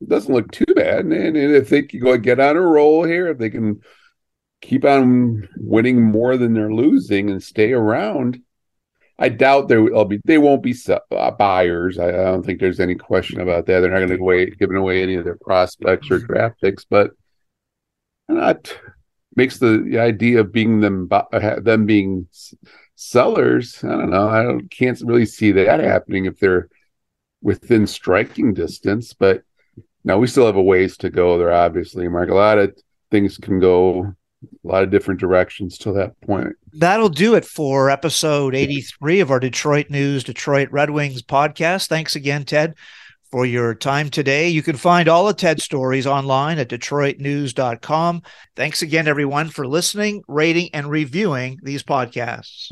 doesn't 0.07 0.31
look 0.31 0.51
too 0.51 0.71
bad. 0.75 1.05
And, 1.05 1.11
and 1.11 1.35
if 1.37 1.69
they 1.69 1.81
can 1.81 1.99
go 1.99 2.15
get 2.19 2.39
on 2.39 2.55
a 2.55 2.61
roll 2.61 3.03
here, 3.03 3.29
if 3.29 3.39
they 3.39 3.49
can 3.49 3.81
keep 4.61 4.85
on 4.85 5.47
winning 5.57 6.01
more 6.01 6.37
than 6.37 6.53
they're 6.53 6.73
losing 6.73 7.29
and 7.29 7.41
stay 7.41 7.73
around, 7.73 8.41
I 9.19 9.29
doubt 9.29 9.67
they'll 9.67 10.05
be. 10.05 10.19
They 10.25 10.37
won't 10.37 10.61
be 10.61 10.75
uh, 11.11 11.31
buyers. 11.31 11.97
I, 11.97 12.09
I, 12.09 12.11
don't 12.11 12.45
think 12.45 12.59
there's 12.59 12.79
any 12.79 12.95
question 12.95 13.41
about 13.41 13.65
that. 13.65 13.79
They're 13.79 13.89
not 13.89 13.97
going 13.97 14.09
to 14.09 14.17
away 14.17 14.49
giving 14.51 14.77
away 14.77 15.01
any 15.01 15.15
of 15.15 15.23
their 15.23 15.37
prospects 15.37 16.11
or 16.11 16.19
draft 16.19 16.61
picks, 16.61 16.85
but 16.85 17.11
not 18.29 18.77
makes 19.35 19.57
the, 19.59 19.85
the 19.89 19.99
idea 19.99 20.41
of 20.41 20.51
being 20.51 20.81
them 20.81 21.09
them 21.61 21.85
being 21.85 22.27
sellers. 22.95 23.83
I 23.83 23.89
don't 23.89 24.11
know. 24.11 24.29
I 24.29 24.43
don't, 24.43 24.69
can't 24.69 25.01
really 25.03 25.25
see 25.25 25.51
that 25.53 25.79
happening 25.79 26.25
if 26.25 26.39
they're 26.39 26.69
within 27.41 27.87
striking 27.87 28.53
distance. 28.53 29.13
But 29.13 29.43
now 30.03 30.19
we 30.19 30.27
still 30.27 30.45
have 30.45 30.55
a 30.57 30.61
ways 30.61 30.97
to 30.97 31.09
go 31.09 31.37
there. 31.37 31.51
Obviously, 31.51 32.07
Mark. 32.07 32.29
A 32.29 32.35
lot 32.35 32.59
of 32.59 32.77
things 33.09 33.37
can 33.37 33.59
go 33.59 34.13
a 34.43 34.67
lot 34.67 34.83
of 34.83 34.91
different 34.91 35.19
directions 35.19 35.77
to 35.79 35.91
that 35.93 36.19
point. 36.21 36.55
That'll 36.73 37.09
do 37.09 37.35
it 37.35 37.45
for 37.45 37.89
episode 37.89 38.55
83 38.55 39.19
of 39.19 39.31
our 39.31 39.39
Detroit 39.39 39.89
News 39.89 40.23
Detroit 40.23 40.69
Red 40.71 40.89
Wings 40.89 41.21
podcast. 41.21 41.87
Thanks 41.87 42.15
again, 42.15 42.45
Ted, 42.45 42.75
for 43.31 43.45
your 43.45 43.73
time 43.73 44.09
today. 44.09 44.49
You 44.49 44.61
can 44.61 44.77
find 44.77 45.09
all 45.09 45.27
of 45.27 45.37
Ted's 45.37 45.63
stories 45.63 46.05
online 46.05 46.59
at 46.59 46.69
detroitnews.com. 46.69 48.21
Thanks 48.55 48.81
again, 48.81 49.07
everyone, 49.07 49.49
for 49.49 49.67
listening, 49.67 50.23
rating, 50.27 50.69
and 50.73 50.89
reviewing 50.89 51.59
these 51.63 51.83
podcasts. 51.83 52.67